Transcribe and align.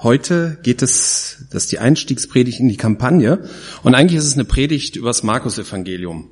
Heute 0.00 0.58
geht 0.62 0.82
es, 0.82 1.46
das 1.50 1.64
ist 1.64 1.72
die 1.72 1.80
Einstiegspredigt 1.80 2.60
in 2.60 2.68
die 2.68 2.76
Kampagne. 2.76 3.42
Und 3.82 3.96
eigentlich 3.96 4.18
ist 4.18 4.26
es 4.26 4.34
eine 4.34 4.44
Predigt 4.44 4.94
über 4.94 5.08
das 5.08 5.24
Markus-Evangelium. 5.24 6.30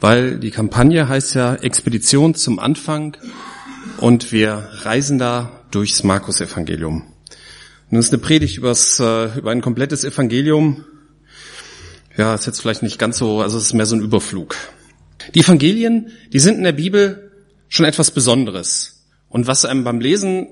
Weil 0.00 0.40
die 0.40 0.50
Kampagne 0.50 1.08
heißt 1.08 1.36
ja 1.36 1.54
Expedition 1.54 2.34
zum 2.34 2.58
Anfang 2.58 3.16
und 3.98 4.32
wir 4.32 4.68
reisen 4.82 5.20
da 5.20 5.52
durchs 5.70 6.02
Markus-Evangelium. 6.02 7.04
Nun 7.90 8.00
ist 8.00 8.12
eine 8.12 8.20
Predigt 8.20 8.58
übers, 8.58 8.98
äh, 8.98 9.38
über 9.38 9.52
ein 9.52 9.60
komplettes 9.60 10.02
Evangelium. 10.02 10.84
Ja, 12.16 12.34
ist 12.34 12.46
jetzt 12.46 12.60
vielleicht 12.60 12.82
nicht 12.82 12.98
ganz 12.98 13.18
so, 13.18 13.40
also 13.40 13.56
es 13.56 13.66
ist 13.66 13.72
mehr 13.72 13.86
so 13.86 13.94
ein 13.94 14.02
Überflug. 14.02 14.56
Die 15.36 15.40
Evangelien, 15.40 16.10
die 16.32 16.40
sind 16.40 16.56
in 16.56 16.64
der 16.64 16.72
Bibel 16.72 17.30
schon 17.68 17.86
etwas 17.86 18.10
Besonderes. 18.10 19.04
Und 19.28 19.46
was 19.46 19.64
einem 19.64 19.84
beim 19.84 20.00
Lesen 20.00 20.48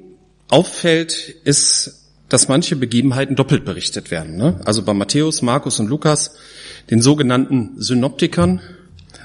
auffällt, 0.49 1.35
ist, 1.43 2.04
dass 2.35 2.49
manche 2.49 2.75
Begebenheiten 2.75 3.37
doppelt 3.37 3.65
berichtet 3.65 4.11
werden. 4.11 4.37
Ne? 4.37 4.61
Also 4.65 4.83
bei 4.83 4.93
Matthäus, 4.93 5.41
Markus 5.41 5.79
und 5.79 5.87
Lukas, 5.87 6.35
den 6.91 7.01
sogenannten 7.01 7.81
Synoptikern. 7.81 8.61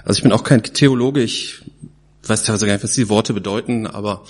Also 0.06 0.20
ich 0.20 0.22
bin 0.24 0.32
auch 0.32 0.44
kein 0.44 0.62
Theologe, 0.62 1.24
ich 1.24 1.56
weiß 2.28 2.44
teilweise 2.44 2.68
gar 2.68 2.74
nicht, 2.74 2.84
was 2.84 2.92
die 2.92 3.10
Worte 3.10 3.34
bedeuten, 3.34 3.88
aber 3.88 4.26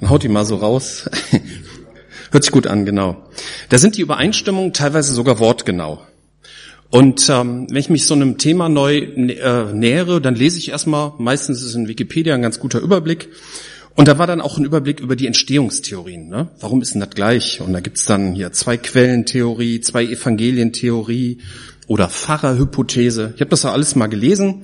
man 0.00 0.08
haut 0.08 0.22
die 0.22 0.30
mal 0.30 0.46
so 0.46 0.56
raus. 0.56 1.10
Hört 2.30 2.42
sich 2.42 2.52
gut 2.52 2.66
an, 2.66 2.86
genau. 2.86 3.22
Da 3.68 3.76
sind 3.76 3.98
die 3.98 4.00
Übereinstimmungen 4.00 4.72
teilweise 4.72 5.12
sogar 5.12 5.38
wortgenau. 5.38 6.00
Und 6.88 7.28
ähm, 7.28 7.66
wenn 7.68 7.76
ich 7.76 7.90
mich 7.90 8.06
so 8.06 8.14
einem 8.14 8.38
Thema 8.38 8.70
neu 8.70 8.96
äh, 8.96 9.74
nähere, 9.74 10.22
dann 10.22 10.36
lese 10.36 10.56
ich 10.56 10.70
erstmal, 10.70 11.12
meistens 11.18 11.58
ist 11.58 11.66
es 11.66 11.74
in 11.74 11.86
Wikipedia 11.86 12.34
ein 12.34 12.40
ganz 12.40 12.60
guter 12.60 12.80
Überblick, 12.80 13.28
und 13.94 14.08
da 14.08 14.18
war 14.18 14.26
dann 14.26 14.40
auch 14.40 14.56
ein 14.56 14.64
Überblick 14.64 15.00
über 15.00 15.16
die 15.16 15.26
Entstehungstheorien. 15.26 16.28
Ne? 16.28 16.48
Warum 16.60 16.80
ist 16.80 16.94
denn 16.94 17.00
das 17.00 17.10
gleich? 17.10 17.60
Und 17.60 17.72
da 17.72 17.80
gibt's 17.80 18.06
dann 18.06 18.34
hier 18.34 18.52
zwei 18.52 18.76
Quellentheorie, 18.78 19.80
zwei 19.80 20.04
Evangelientheorie 20.04 21.38
oder 21.88 22.08
Pfarrerhypothese. 22.08 23.32
Ich 23.34 23.40
habe 23.40 23.50
das 23.50 23.64
ja 23.64 23.72
alles 23.72 23.94
mal 23.94 24.06
gelesen. 24.06 24.62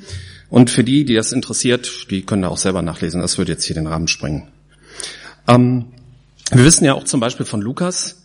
Und 0.48 0.70
für 0.70 0.82
die, 0.82 1.04
die 1.04 1.14
das 1.14 1.32
interessiert, 1.32 2.10
die 2.10 2.22
können 2.22 2.42
da 2.42 2.48
auch 2.48 2.56
selber 2.56 2.80
nachlesen. 2.80 3.20
Das 3.20 3.36
würde 3.36 3.52
jetzt 3.52 3.64
hier 3.64 3.74
den 3.74 3.86
Rahmen 3.86 4.08
sprengen. 4.08 4.48
Ähm, 5.46 5.86
wir 6.50 6.64
wissen 6.64 6.86
ja 6.86 6.94
auch 6.94 7.04
zum 7.04 7.20
Beispiel 7.20 7.44
von 7.44 7.60
Lukas. 7.60 8.22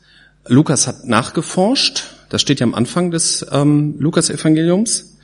Lukas 0.47 0.87
hat 0.87 1.05
nachgeforscht. 1.05 2.05
Das 2.29 2.41
steht 2.41 2.61
ja 2.61 2.65
am 2.65 2.73
Anfang 2.73 3.11
des 3.11 3.45
ähm, 3.51 3.95
Lukas-Evangeliums. 3.99 5.17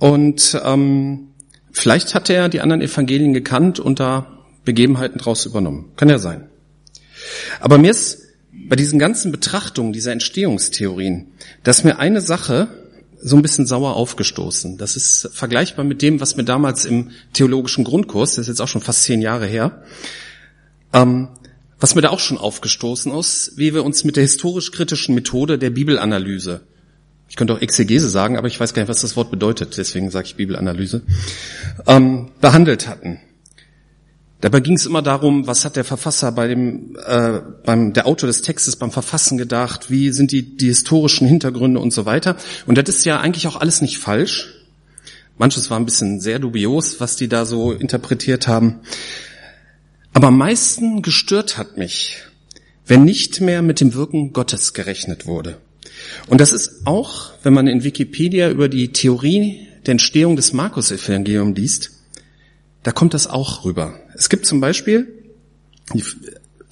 Und 0.00 0.60
ähm, 0.64 1.28
vielleicht 1.70 2.16
hat 2.16 2.30
er 2.30 2.48
die 2.48 2.60
anderen 2.60 2.82
Evangelien 2.82 3.32
gekannt 3.32 3.78
und 3.78 4.00
da 4.00 4.37
Begebenheiten 4.68 5.16
daraus 5.16 5.46
übernommen. 5.46 5.92
Kann 5.96 6.10
ja 6.10 6.18
sein. 6.18 6.50
Aber 7.58 7.78
mir 7.78 7.90
ist 7.90 8.18
bei 8.52 8.76
diesen 8.76 8.98
ganzen 8.98 9.32
Betrachtungen 9.32 9.94
dieser 9.94 10.12
Entstehungstheorien, 10.12 11.28
dass 11.62 11.84
mir 11.84 11.98
eine 11.98 12.20
Sache 12.20 12.68
so 13.18 13.34
ein 13.36 13.40
bisschen 13.40 13.66
sauer 13.66 13.96
aufgestoßen. 13.96 14.76
Das 14.76 14.94
ist 14.94 15.30
vergleichbar 15.32 15.86
mit 15.86 16.02
dem, 16.02 16.20
was 16.20 16.36
mir 16.36 16.44
damals 16.44 16.84
im 16.84 17.12
theologischen 17.32 17.82
Grundkurs, 17.82 18.32
das 18.34 18.42
ist 18.42 18.48
jetzt 18.48 18.60
auch 18.60 18.68
schon 18.68 18.82
fast 18.82 19.04
zehn 19.04 19.22
Jahre 19.22 19.46
her, 19.46 19.82
ähm, 20.92 21.28
was 21.80 21.94
mir 21.94 22.02
da 22.02 22.10
auch 22.10 22.20
schon 22.20 22.36
aufgestoßen 22.36 23.10
ist, 23.14 23.52
wie 23.56 23.72
wir 23.72 23.86
uns 23.86 24.04
mit 24.04 24.16
der 24.16 24.22
historisch-kritischen 24.24 25.14
Methode 25.14 25.58
der 25.58 25.70
Bibelanalyse, 25.70 26.60
ich 27.30 27.36
könnte 27.36 27.54
auch 27.54 27.60
Exegese 27.62 28.10
sagen, 28.10 28.36
aber 28.36 28.48
ich 28.48 28.60
weiß 28.60 28.74
gar 28.74 28.82
nicht, 28.82 28.90
was 28.90 29.00
das 29.00 29.16
Wort 29.16 29.30
bedeutet, 29.30 29.78
deswegen 29.78 30.10
sage 30.10 30.26
ich 30.26 30.36
Bibelanalyse, 30.36 31.02
ähm, 31.86 32.32
behandelt 32.42 32.86
hatten. 32.86 33.20
Dabei 34.40 34.60
ging 34.60 34.74
es 34.74 34.86
immer 34.86 35.02
darum, 35.02 35.48
was 35.48 35.64
hat 35.64 35.74
der 35.74 35.84
Verfasser 35.84 36.30
bei 36.30 36.46
dem, 36.46 36.96
äh, 37.04 37.40
beim 37.64 37.92
der 37.92 38.06
Autor 38.06 38.28
des 38.28 38.42
Textes 38.42 38.76
beim 38.76 38.92
Verfassen 38.92 39.36
gedacht, 39.36 39.90
wie 39.90 40.10
sind 40.12 40.30
die, 40.30 40.56
die 40.56 40.68
historischen 40.68 41.26
Hintergründe 41.26 41.80
und 41.80 41.92
so 41.92 42.06
weiter. 42.06 42.36
Und 42.66 42.78
das 42.78 42.88
ist 42.88 43.04
ja 43.04 43.18
eigentlich 43.20 43.48
auch 43.48 43.56
alles 43.56 43.80
nicht 43.82 43.98
falsch. 43.98 44.54
Manches 45.38 45.70
war 45.70 45.78
ein 45.78 45.84
bisschen 45.84 46.20
sehr 46.20 46.38
dubios, 46.38 47.00
was 47.00 47.16
die 47.16 47.28
da 47.28 47.44
so 47.44 47.72
interpretiert 47.72 48.46
haben. 48.46 48.80
Aber 50.12 50.28
am 50.28 50.38
meisten 50.38 51.02
gestört 51.02 51.58
hat 51.58 51.76
mich, 51.76 52.16
wenn 52.86 53.04
nicht 53.04 53.40
mehr 53.40 53.62
mit 53.62 53.80
dem 53.80 53.94
Wirken 53.94 54.32
Gottes 54.32 54.72
gerechnet 54.72 55.26
wurde. 55.26 55.58
Und 56.28 56.40
das 56.40 56.52
ist 56.52 56.86
auch, 56.86 57.32
wenn 57.42 57.54
man 57.54 57.66
in 57.66 57.82
Wikipedia 57.82 58.50
über 58.50 58.68
die 58.68 58.92
Theorie 58.92 59.66
der 59.86 59.92
Entstehung 59.92 60.36
des 60.36 60.52
Markus-Evangelium 60.52 61.54
liest, 61.54 61.97
da 62.82 62.92
kommt 62.92 63.14
das 63.14 63.26
auch 63.26 63.64
rüber. 63.64 64.00
Es 64.14 64.28
gibt 64.28 64.46
zum 64.46 64.60
Beispiel, 64.60 65.08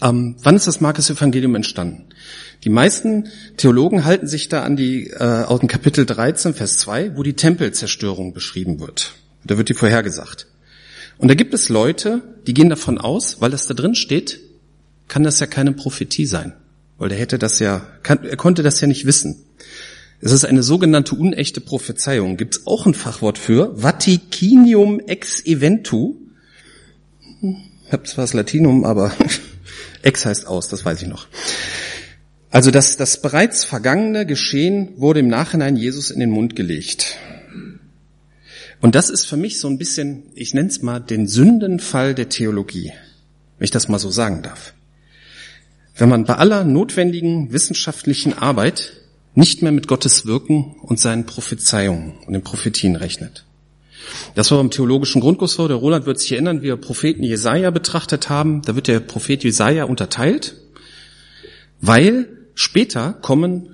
ähm, 0.01 0.37
wann 0.43 0.57
ist 0.57 0.67
das 0.67 0.81
Markus-Evangelium 0.81 1.55
entstanden? 1.55 2.07
Die 2.65 2.71
meisten 2.71 3.29
Theologen 3.57 4.05
halten 4.05 4.27
sich 4.27 4.49
da 4.49 4.63
an 4.63 4.77
die 4.77 5.09
äh, 5.09 5.45
aus 5.45 5.61
dem 5.61 5.69
Kapitel 5.69 6.07
13, 6.07 6.55
Vers 6.55 6.79
2, 6.79 7.17
wo 7.17 7.23
die 7.23 7.35
Tempelzerstörung 7.35 8.33
beschrieben 8.33 8.81
wird. 8.81 9.15
Da 9.45 9.57
wird 9.59 9.69
die 9.69 9.75
vorhergesagt. 9.75 10.47
Und 11.19 11.29
da 11.29 11.35
gibt 11.35 11.55
es 11.55 11.69
Leute, 11.69 12.23
die 12.47 12.55
gehen 12.55 12.69
davon 12.69 12.99
aus, 12.99 13.41
weil 13.41 13.51
das 13.51 13.67
da 13.67 13.75
drin 13.75 13.95
steht, 13.95 14.41
kann 15.09 15.23
das 15.23 15.41
ja 15.41 15.47
keine 15.47 15.73
Prophetie 15.73 16.27
sein. 16.27 16.53
Weil 16.99 17.11
der 17.11 17.19
hätte 17.19 17.39
das 17.39 17.59
ja, 17.59 17.87
kann, 18.03 18.25
er 18.25 18.37
konnte 18.37 18.63
das 18.63 18.81
ja 18.81 18.89
nicht 18.89 19.07
wissen. 19.07 19.45
Es 20.21 20.33
ist 20.33 20.45
eine 20.45 20.63
sogenannte 20.63 21.15
unechte 21.15 21.61
Prophezeiung. 21.61 22.37
Gibt 22.37 22.57
es 22.57 22.67
auch 22.67 22.87
ein 22.87 22.95
Fachwort 22.95 23.39
für? 23.39 23.83
Vaticinium 23.83 25.01
ex 25.01 25.45
eventu. 25.45 26.17
Ich 27.43 27.93
habe 27.93 28.05
zwar 28.05 28.25
das 28.25 28.33
Latinum, 28.33 28.85
aber 28.85 29.13
ex 30.03 30.25
heißt 30.25 30.47
aus, 30.47 30.69
das 30.69 30.85
weiß 30.85 31.03
ich 31.03 31.09
noch. 31.09 31.29
Also 32.51 32.71
das, 32.71 32.97
das 32.97 33.21
bereits 33.21 33.65
vergangene 33.65 34.25
Geschehen 34.25 34.95
wurde 34.97 35.21
im 35.21 35.29
Nachhinein 35.29 35.77
Jesus 35.77 36.11
in 36.11 36.21
den 36.21 36.31
Mund 36.31 36.57
gelegt. 36.57 37.19
Und 38.81 38.95
das 38.95 39.11
ist 39.11 39.27
für 39.27 39.37
mich 39.37 39.61
so 39.61 39.69
ein 39.69 39.79
bisschen, 39.79 40.25
ich 40.35 40.55
nenne 40.55 40.69
es 40.69 40.81
mal 40.81 41.01
den 41.01 41.27
Sündenfall 41.27 42.15
der 42.15 42.29
Theologie, 42.29 42.93
wenn 43.59 43.65
ich 43.65 43.71
das 43.71 43.89
mal 43.89 43.99
so 43.99 44.11
sagen 44.11 44.43
darf. 44.43 44.73
Wenn 45.97 46.09
man 46.09 46.25
bei 46.25 46.35
aller 46.35 46.65
notwendigen 46.65 47.53
wissenschaftlichen 47.53 48.35
Arbeit 48.35 48.93
nicht 49.37 49.63
mehr 49.63 49.71
mit 49.71 49.87
Gottes 49.87 50.27
Wirken 50.27 50.75
und 50.83 50.99
seinen 50.99 51.27
Prophezeiungen 51.27 52.15
und 52.27 52.33
den 52.33 52.43
Prophetien 52.43 52.97
rechnet. 52.97 53.45
Das 54.35 54.51
war 54.51 54.59
beim 54.59 54.71
theologischen 54.71 55.21
Grundkurs 55.21 55.55
so. 55.55 55.69
Der 55.69 55.77
Roland 55.77 56.07
wird 56.07 56.19
sich 56.19 56.33
erinnern, 56.33 56.63
wie 56.63 56.67
wir 56.67 56.77
Propheten 56.77 57.23
Jesaja 57.23 57.71
betrachtet 57.71 58.31
haben. 58.31 58.63
Da 58.63 58.75
wird 58.75 58.89
der 58.89 59.01
Prophet 59.01 59.45
Jesaja 59.45 59.85
unterteilt, 59.85 60.57
weil 61.81 62.29
später 62.55 63.13
kommen 63.13 63.69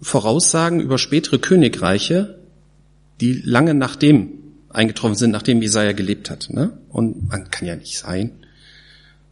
Voraussagen 0.00 0.80
über 0.80 0.98
spätere 0.98 1.38
Königreiche, 1.38 2.38
die 3.20 3.32
lange 3.44 3.74
nachdem 3.74 4.32
eingetroffen 4.68 5.16
sind, 5.16 5.32
nachdem 5.32 5.60
Jesaja 5.60 5.92
gelebt 5.92 6.30
hat. 6.30 6.50
Ne? 6.50 6.78
Und 6.88 7.28
man 7.28 7.50
kann 7.50 7.66
ja 7.66 7.74
nicht 7.74 7.98
sein. 7.98 8.30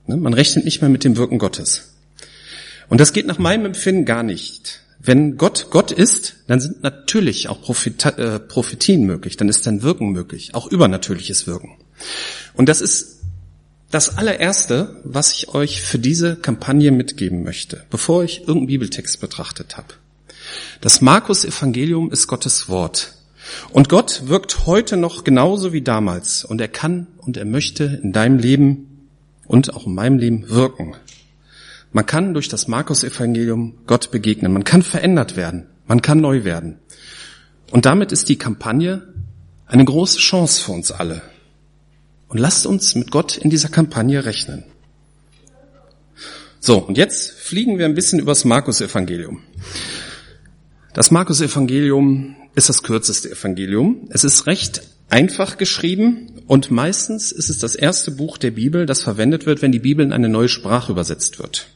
Ne? 0.07 0.17
Man 0.17 0.35
rechnet 0.35 0.65
nicht 0.65 0.81
mehr 0.81 0.91
mit 0.91 1.05
dem 1.05 1.17
Wirken 1.17 1.39
Gottes. 1.39 1.95
Und 2.89 3.01
das 3.01 3.13
geht 3.13 3.27
nach 3.27 3.39
meinem 3.39 3.67
Empfinden 3.67 4.05
gar 4.05 4.25
nicht. 4.25 4.81
Wenn 5.07 5.37
Gott 5.37 5.69
Gott 5.71 5.93
ist, 5.93 6.37
dann 6.49 6.61
sind 6.61 6.83
natürlich 6.83 7.49
auch 7.49 7.61
äh, 7.69 8.41
Prophetien 8.41 9.07
möglich, 9.07 9.37
dann 9.37 9.49
ist 9.49 9.67
dann 9.67 9.83
Wirken 9.83 10.11
möglich, 10.11 10.55
auch 10.55 10.67
übernatürliches 10.67 11.47
Wirken. 11.47 11.77
Und 12.55 12.69
das 12.69 12.81
ist 12.81 13.21
das 13.91 14.19
allererste, 14.19 15.01
was 15.05 15.33
ich 15.33 15.55
euch 15.55 15.81
für 15.81 16.01
diese 16.01 16.35
Kampagne 16.35 16.91
mitgeben 16.91 17.45
möchte, 17.45 17.85
bevor 17.89 18.25
ich 18.25 18.41
irgendeinen 18.41 18.67
Bibeltext 18.67 19.21
betrachtet 19.21 19.77
habe. 19.77 19.95
Das 20.81 21.01
Markus 21.01 21.45
Evangelium 21.45 22.11
ist 22.11 22.27
Gottes 22.27 22.69
Wort. 22.69 23.13
Und 23.71 23.89
Gott 23.89 24.23
wirkt 24.27 24.67
heute 24.67 24.97
noch 24.97 25.23
genauso 25.23 25.73
wie 25.73 25.83
damals. 25.83 26.45
Und 26.45 26.61
er 26.61 26.69
kann 26.69 27.07
und 27.19 27.37
er 27.37 27.45
möchte 27.45 28.01
in 28.03 28.13
deinem 28.13 28.39
Leben 28.39 29.09
und 29.47 29.73
auch 29.75 29.87
in 29.87 29.95
meinem 29.95 30.19
Leben 30.19 30.49
wirken. 30.51 30.97
Man 31.97 32.05
kann 32.05 32.35
durch 32.35 32.51
das 32.51 32.69
Markus-Evangelium 32.69 33.79
Gott 33.87 34.11
begegnen. 34.11 34.53
Man 34.53 34.65
kann 34.65 34.83
verändert 34.83 35.35
werden. 35.35 35.65
Man 35.87 36.03
kann 36.03 36.21
neu 36.21 36.45
werden. 36.45 36.77
Und 37.71 37.87
damit 37.87 38.13
ist 38.13 38.29
die 38.29 38.37
Kampagne 38.37 39.15
eine 39.65 39.83
große 39.83 40.19
Chance 40.19 40.61
für 40.63 40.73
uns 40.73 40.93
alle. 40.93 41.23
Und 42.29 42.37
lasst 42.37 42.67
uns 42.67 42.97
mit 42.97 43.11
Gott 43.11 43.39
in 43.39 43.49
dieser 43.49 43.71
Kampagne 43.71 44.27
rechnen. 44.27 44.65
So, 46.61 46.81
und 46.81 46.99
jetzt 46.99 47.31
fliegen 47.31 47.79
wir 47.79 47.87
ein 47.87 47.95
bisschen 47.95 48.19
übers 48.19 48.45
Markus-Evangelium. 48.45 49.41
Das 50.93 51.11
Markus-Evangelium 51.11 52.37
ist 52.55 52.69
das 52.69 52.83
kürzeste 52.83 53.31
Evangelium. 53.31 54.07
Es 54.11 54.23
ist 54.23 54.47
recht 54.47 54.83
einfach 55.09 55.57
geschrieben 55.57 56.43
und 56.47 56.71
meistens 56.71 57.33
ist 57.33 57.49
es 57.49 57.59
das 57.59 57.75
erste 57.75 58.11
Buch 58.11 58.37
der 58.37 58.51
Bibel, 58.51 58.85
das 58.85 59.03
verwendet 59.03 59.47
wird, 59.47 59.63
wenn 59.63 59.73
die 59.73 59.79
Bibel 59.79 60.05
in 60.05 60.13
eine 60.13 60.29
neue 60.29 60.51
Sprache 60.51 60.93
übersetzt 60.93 61.39
wird. 61.39 61.69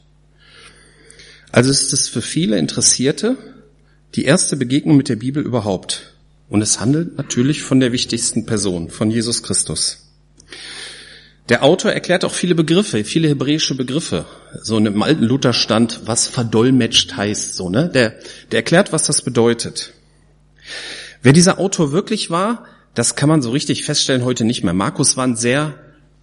Also 1.51 1.69
ist 1.69 1.93
es 1.93 2.07
für 2.07 2.21
viele 2.21 2.57
Interessierte 2.57 3.37
die 4.15 4.25
erste 4.25 4.55
Begegnung 4.55 4.97
mit 4.97 5.09
der 5.09 5.15
Bibel 5.15 5.43
überhaupt. 5.43 6.13
Und 6.49 6.61
es 6.61 6.79
handelt 6.79 7.17
natürlich 7.17 7.63
von 7.63 7.79
der 7.79 7.91
wichtigsten 7.91 8.45
Person, 8.45 8.89
von 8.89 9.09
Jesus 9.09 9.41
Christus. 9.41 10.09
Der 11.49 11.63
Autor 11.63 11.91
erklärt 11.91 12.23
auch 12.23 12.33
viele 12.33 12.55
Begriffe, 12.55 13.03
viele 13.03 13.27
hebräische 13.27 13.75
Begriffe. 13.75 14.25
So 14.61 14.77
im 14.77 15.01
alten 15.01 15.23
Luther 15.23 15.53
stand, 15.53 16.01
was 16.05 16.27
verdolmetscht 16.27 17.15
heißt, 17.15 17.55
so, 17.55 17.69
ne? 17.69 17.89
Der, 17.89 18.15
der 18.51 18.59
erklärt, 18.59 18.93
was 18.93 19.03
das 19.03 19.21
bedeutet. 19.21 19.93
Wer 21.21 21.33
dieser 21.33 21.59
Autor 21.59 21.91
wirklich 21.91 22.29
war, 22.29 22.65
das 22.93 23.15
kann 23.15 23.29
man 23.29 23.41
so 23.41 23.51
richtig 23.51 23.83
feststellen 23.83 24.23
heute 24.23 24.43
nicht 24.43 24.63
mehr. 24.63 24.73
Markus 24.73 25.17
war 25.17 25.25
ein 25.25 25.35
sehr 25.35 25.75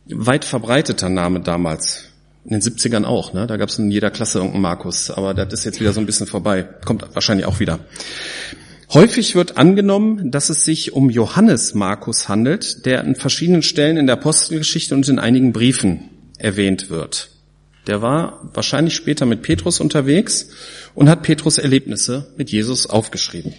weit 0.07 0.45
verbreiteter 0.45 1.09
Name 1.09 1.41
damals. 1.41 2.08
In 2.49 2.59
den 2.59 2.62
70ern 2.62 3.05
auch, 3.05 3.35
ne? 3.35 3.47
Da 3.47 3.59
gab 3.59 3.69
es 3.69 3.79
in 3.79 3.91
jeder 3.91 4.11
Klasse 4.11 4.39
irgendeinen 4.39 4.62
Markus, 4.62 5.11
aber 5.11 5.35
das 5.35 5.53
ist 5.53 5.65
jetzt 5.67 5.81
wieder 5.81 5.93
so 5.93 6.00
ein 6.00 6.06
bisschen 6.06 6.27
vorbei. 6.27 6.62
Kommt 6.85 7.05
wahrscheinlich 7.15 7.47
auch 7.47 7.61
wieder. 7.61 7.81
Häufig 8.91 9.35
wird 9.35 9.59
angenommen, 9.59 10.31
dass 10.31 10.49
es 10.49 10.65
sich 10.65 10.95
um 10.95 11.11
Johannes 11.11 11.75
Markus 11.75 12.27
handelt, 12.27 12.87
der 12.87 13.00
an 13.00 13.17
verschiedenen 13.17 13.62
Stellen 13.62 13.99
in 13.99 14.06
der 14.06 14.15
Apostelgeschichte 14.15 14.95
und 14.95 15.06
in 15.09 15.19
einigen 15.19 15.53
Briefen 15.53 16.09
erwähnt 16.39 16.89
wird. 16.89 17.29
Der 17.87 18.00
war 18.00 18.49
wahrscheinlich 18.55 18.97
später 18.97 19.27
mit 19.27 19.43
Petrus 19.43 19.79
unterwegs 19.79 20.49
und 20.95 21.11
hat 21.11 21.23
Petrus 21.23 21.59
Erlebnisse 21.59 22.33
mit 22.39 22.50
Jesus 22.50 22.87
aufgeschrieben. 22.87 23.53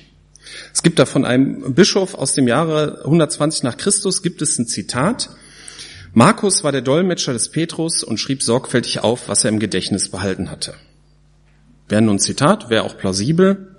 Es 0.73 0.81
gibt 0.81 0.97
da 0.97 1.05
von 1.05 1.25
einem 1.25 1.75
Bischof 1.75 2.15
aus 2.15 2.33
dem 2.33 2.47
Jahre 2.47 3.01
120 3.03 3.61
nach 3.61 3.77
Christus 3.77 4.23
gibt 4.23 4.41
es 4.41 4.57
ein 4.57 4.65
Zitat. 4.65 5.29
Markus 6.13 6.63
war 6.63 6.71
der 6.71 6.81
Dolmetscher 6.81 7.33
des 7.33 7.49
Petrus 7.49 8.03
und 8.03 8.19
schrieb 8.19 8.41
sorgfältig 8.41 8.99
auf, 9.01 9.29
was 9.29 9.43
er 9.43 9.49
im 9.49 9.59
Gedächtnis 9.59 10.09
behalten 10.09 10.49
hatte. 10.49 10.73
Wäre 11.87 12.01
nun 12.01 12.19
Zitat, 12.19 12.69
wäre 12.69 12.83
auch 12.83 12.97
plausibel 12.97 13.75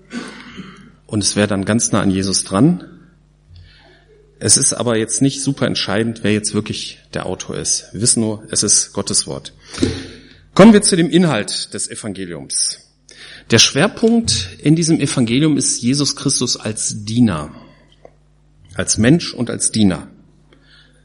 und 1.07 1.23
es 1.23 1.35
wäre 1.35 1.49
dann 1.49 1.65
ganz 1.65 1.93
nah 1.93 2.01
an 2.01 2.11
Jesus 2.11 2.45
dran. 2.45 2.85
Es 4.39 4.57
ist 4.57 4.73
aber 4.73 4.97
jetzt 4.97 5.21
nicht 5.23 5.43
super 5.43 5.67
entscheidend, 5.67 6.21
wer 6.23 6.33
jetzt 6.33 6.55
wirklich 6.55 6.99
der 7.15 7.27
Autor 7.27 7.57
ist. 7.57 7.89
Wir 7.93 8.01
wissen 8.01 8.21
nur, 8.21 8.45
es 8.51 8.63
ist 8.63 8.93
Gottes 8.93 9.27
Wort. 9.27 9.53
Kommen 10.55 10.73
wir 10.73 10.83
zu 10.83 10.97
dem 10.97 11.11
Inhalt 11.11 11.75
des 11.75 11.91
Evangeliums. 11.91 12.79
Der 13.51 13.59
Schwerpunkt 13.59 14.51
in 14.63 14.77
diesem 14.77 15.01
Evangelium 15.01 15.57
ist 15.57 15.83
Jesus 15.83 16.15
Christus 16.15 16.57
als 16.57 17.05
Diener, 17.05 17.53
als 18.75 18.97
Mensch 18.97 19.35
und 19.35 19.51
als 19.51 19.73
Diener. 19.73 20.09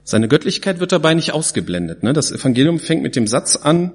Seine 0.07 0.28
Göttlichkeit 0.28 0.80
wird 0.80 0.92
dabei 0.92 1.16
nicht 1.16 1.34
ausgeblendet. 1.34 2.04
Ne? 2.04 2.13
Das 2.13 2.31
Evangelium 2.31 2.80
fängt 2.80 3.02
mit 3.02 3.16
dem 3.16 3.25
Satz 3.25 3.56
an, 3.56 3.92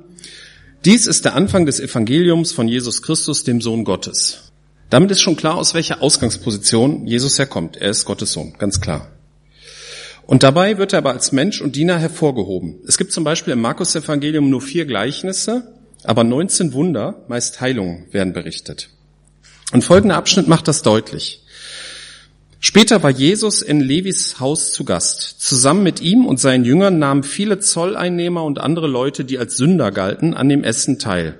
dies 0.85 1.07
ist 1.07 1.25
der 1.25 1.37
Anfang 1.37 1.67
des 1.67 1.79
Evangeliums 1.79 2.53
von 2.53 2.67
Jesus 2.67 3.03
Christus, 3.03 3.45
dem 3.45 3.61
Sohn 3.61 3.85
Gottes. 3.85 4.51
Damit 4.89 5.13
ist 5.13 5.21
schon 5.21 5.37
klar, 5.37 5.55
aus 5.55 5.73
welcher 5.75 6.03
Ausgangsposition 6.03 7.07
Jesus 7.07 7.39
herkommt. 7.39 7.77
Er 7.77 7.91
ist 7.91 8.07
Gottes 8.07 8.33
Sohn, 8.33 8.55
ganz 8.59 8.81
klar. 8.81 9.09
Und 10.27 10.43
dabei 10.43 10.79
wird 10.79 10.93
er 10.93 10.99
aber 10.99 11.13
als 11.13 11.31
Mensch 11.31 11.61
und 11.61 11.77
Diener 11.77 11.99
hervorgehoben. 11.99 12.81
Es 12.89 12.99
gibt 12.99 13.13
zum 13.13 13.23
Beispiel 13.23 13.53
im 13.53 13.61
Markus-Evangelium 13.61 14.51
nur 14.51 14.63
vier 14.63 14.85
Gleichnisse, 14.87 15.75
aber 16.03 16.25
19 16.25 16.73
Wunder, 16.73 17.25
meist 17.29 17.61
Heilungen, 17.61 18.07
werden 18.11 18.33
berichtet. 18.33 18.89
Und 19.73 19.85
folgender 19.85 20.17
Abschnitt 20.17 20.49
macht 20.49 20.67
das 20.67 20.83
deutlich. 20.83 21.45
Später 22.63 23.03
war 23.03 23.11
Jesus 23.11 23.63
in 23.63 23.81
Levis 23.81 24.39
Haus 24.39 24.75
zu 24.75 24.85
Gast. 24.85 25.37
Zusammen 25.39 25.83
mit 25.83 26.03
ihm 26.03 26.27
und 26.27 26.39
seinen 26.39 26.67
Jüngern 26.67 26.99
nahmen 26.99 27.23
viele 27.23 27.59
Zolleinnehmer 27.59 28.45
und 28.45 28.59
andere 28.59 28.87
Leute, 28.87 29.25
die 29.25 29.39
als 29.39 29.57
Sünder 29.57 29.91
galten, 29.91 30.35
an 30.35 30.51
dem 30.51 30.63
Essen 30.63 30.99
teil. 30.99 31.39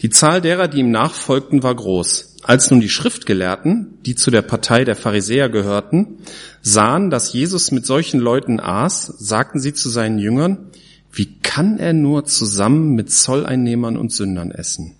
Die 0.00 0.08
Zahl 0.08 0.40
derer, 0.40 0.68
die 0.68 0.80
ihm 0.80 0.90
nachfolgten, 0.90 1.62
war 1.62 1.74
groß. 1.74 2.36
Als 2.42 2.70
nun 2.70 2.80
die 2.80 2.88
Schriftgelehrten, 2.88 3.98
die 4.06 4.14
zu 4.14 4.30
der 4.30 4.40
Partei 4.40 4.84
der 4.84 4.96
Pharisäer 4.96 5.50
gehörten, 5.50 6.16
sahen, 6.62 7.10
dass 7.10 7.34
Jesus 7.34 7.70
mit 7.70 7.84
solchen 7.84 8.18
Leuten 8.18 8.58
aß, 8.58 9.06
sagten 9.18 9.60
sie 9.60 9.74
zu 9.74 9.90
seinen 9.90 10.18
Jüngern, 10.18 10.70
wie 11.12 11.34
kann 11.42 11.78
er 11.78 11.92
nur 11.92 12.24
zusammen 12.24 12.94
mit 12.94 13.12
Zolleinnehmern 13.12 13.98
und 13.98 14.10
Sündern 14.10 14.50
essen? 14.50 14.96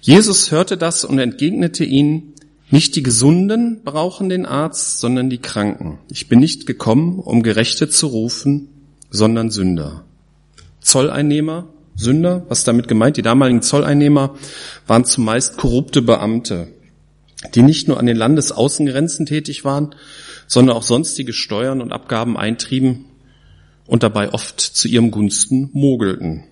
Jesus 0.00 0.50
hörte 0.50 0.76
das 0.76 1.04
und 1.04 1.18
entgegnete 1.18 1.84
ihnen, 1.84 2.33
nicht 2.70 2.96
die 2.96 3.02
Gesunden 3.02 3.82
brauchen 3.84 4.28
den 4.28 4.46
Arzt, 4.46 4.98
sondern 4.98 5.30
die 5.30 5.38
Kranken. 5.38 5.98
Ich 6.08 6.28
bin 6.28 6.40
nicht 6.40 6.66
gekommen, 6.66 7.18
um 7.18 7.42
Gerechte 7.42 7.88
zu 7.88 8.06
rufen, 8.08 8.68
sondern 9.10 9.50
Sünder. 9.50 10.04
Zolleinnehmer 10.80 11.68
Sünder. 11.96 12.44
Was 12.48 12.64
damit 12.64 12.88
gemeint? 12.88 13.16
Die 13.16 13.22
damaligen 13.22 13.62
Zolleinnehmer 13.62 14.34
waren 14.86 15.04
zumeist 15.04 15.56
korrupte 15.56 16.02
Beamte, 16.02 16.68
die 17.54 17.62
nicht 17.62 17.88
nur 17.88 17.98
an 17.98 18.06
den 18.06 18.16
Landesaußengrenzen 18.16 19.26
tätig 19.26 19.64
waren, 19.64 19.94
sondern 20.46 20.76
auch 20.76 20.82
sonstige 20.82 21.32
Steuern 21.32 21.80
und 21.80 21.92
Abgaben 21.92 22.36
eintrieben 22.36 23.06
und 23.86 24.02
dabei 24.02 24.32
oft 24.32 24.60
zu 24.60 24.88
ihrem 24.88 25.10
Gunsten 25.10 25.70
mogelten. 25.72 26.44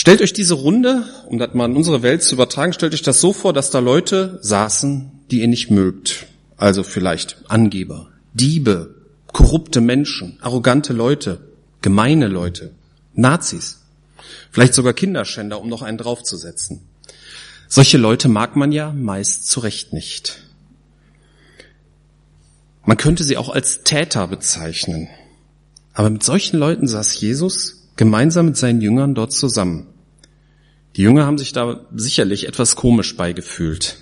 Stellt 0.00 0.22
euch 0.22 0.32
diese 0.32 0.54
Runde, 0.54 1.02
um 1.26 1.40
das 1.40 1.54
mal 1.54 1.68
in 1.68 1.74
unsere 1.74 2.02
Welt 2.02 2.22
zu 2.22 2.36
übertragen, 2.36 2.72
stellt 2.72 2.94
euch 2.94 3.02
das 3.02 3.20
so 3.20 3.32
vor, 3.32 3.52
dass 3.52 3.70
da 3.70 3.80
Leute 3.80 4.38
saßen, 4.42 5.10
die 5.28 5.40
ihr 5.40 5.48
nicht 5.48 5.72
mögt. 5.72 6.28
Also 6.56 6.84
vielleicht 6.84 7.36
Angeber, 7.48 8.08
Diebe, 8.32 8.94
korrupte 9.32 9.80
Menschen, 9.80 10.38
arrogante 10.40 10.92
Leute, 10.92 11.40
gemeine 11.82 12.28
Leute, 12.28 12.70
Nazis. 13.14 13.80
Vielleicht 14.52 14.74
sogar 14.74 14.92
Kinderschänder, 14.92 15.60
um 15.60 15.68
noch 15.68 15.82
einen 15.82 15.98
draufzusetzen. 15.98 16.82
Solche 17.66 17.98
Leute 17.98 18.28
mag 18.28 18.54
man 18.54 18.70
ja 18.70 18.92
meist 18.92 19.48
zu 19.48 19.58
Recht 19.58 19.92
nicht. 19.92 20.44
Man 22.84 22.96
könnte 22.96 23.24
sie 23.24 23.36
auch 23.36 23.48
als 23.48 23.82
Täter 23.82 24.28
bezeichnen. 24.28 25.08
Aber 25.92 26.08
mit 26.08 26.22
solchen 26.22 26.56
Leuten 26.56 26.86
saß 26.86 27.20
Jesus 27.20 27.77
gemeinsam 27.98 28.46
mit 28.46 28.56
seinen 28.56 28.80
Jüngern 28.80 29.14
dort 29.14 29.32
zusammen. 29.32 29.88
Die 30.96 31.02
Jünger 31.02 31.26
haben 31.26 31.36
sich 31.36 31.52
da 31.52 31.84
sicherlich 31.94 32.48
etwas 32.48 32.76
komisch 32.76 33.16
beigefühlt. 33.16 33.98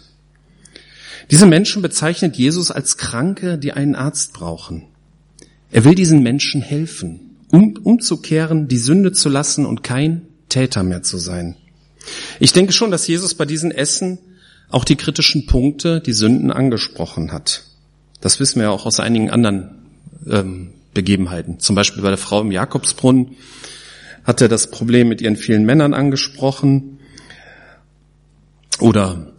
Diese 1.32 1.46
Menschen 1.46 1.82
bezeichnet 1.82 2.36
Jesus 2.36 2.70
als 2.70 2.98
Kranke, 2.98 3.58
die 3.58 3.72
einen 3.72 3.96
Arzt 3.96 4.34
brauchen. 4.34 4.84
Er 5.72 5.84
will 5.84 5.96
diesen 5.96 6.22
Menschen 6.22 6.62
helfen, 6.62 7.36
um 7.50 7.76
umzukehren, 7.82 8.68
die 8.68 8.78
Sünde 8.78 9.12
zu 9.12 9.28
lassen 9.28 9.66
und 9.66 9.82
kein 9.82 10.22
Täter 10.48 10.84
mehr 10.84 11.02
zu 11.02 11.16
sein. 11.16 11.56
Ich 12.38 12.52
denke 12.52 12.72
schon, 12.72 12.92
dass 12.92 13.08
Jesus 13.08 13.34
bei 13.34 13.46
diesen 13.46 13.72
Essen 13.72 14.18
auch 14.68 14.84
die 14.84 14.96
kritischen 14.96 15.46
Punkte, 15.46 16.00
die 16.00 16.12
Sünden 16.12 16.52
angesprochen 16.52 17.32
hat. 17.32 17.64
Das 18.20 18.40
wissen 18.40 18.60
wir 18.60 18.70
auch 18.70 18.86
aus 18.86 19.00
einigen 19.00 19.30
anderen 19.30 19.70
ähm, 20.30 20.74
Begebenheiten. 20.92 21.60
Zum 21.60 21.74
Beispiel 21.74 22.02
bei 22.02 22.10
der 22.10 22.18
Frau 22.18 22.42
im 22.42 22.52
Jakobsbrunnen 22.52 23.36
hat 24.26 24.40
er 24.40 24.48
das 24.48 24.70
Problem 24.70 25.08
mit 25.08 25.20
ihren 25.20 25.36
vielen 25.36 25.64
Männern 25.64 25.94
angesprochen. 25.94 26.98
Oder 28.80 29.32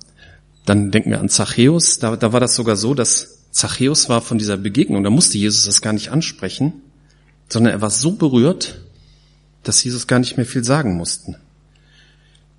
dann 0.65 0.91
denken 0.91 1.11
wir 1.11 1.19
an 1.19 1.29
Zachäus. 1.29 1.99
Da, 1.99 2.15
da 2.15 2.33
war 2.33 2.39
das 2.39 2.55
sogar 2.55 2.77
so, 2.77 2.93
dass 2.93 3.37
Zachäus 3.51 4.07
war 4.07 4.21
von 4.21 4.37
dieser 4.37 4.57
Begegnung, 4.57 5.03
da 5.03 5.09
musste 5.09 5.37
Jesus 5.37 5.65
das 5.65 5.81
gar 5.81 5.93
nicht 5.93 6.09
ansprechen, 6.09 6.73
sondern 7.49 7.73
er 7.73 7.81
war 7.81 7.89
so 7.89 8.11
berührt, 8.11 8.81
dass 9.63 9.83
Jesus 9.83 10.07
gar 10.07 10.19
nicht 10.19 10.37
mehr 10.37 10.45
viel 10.45 10.63
sagen 10.63 10.95
mussten. 10.95 11.35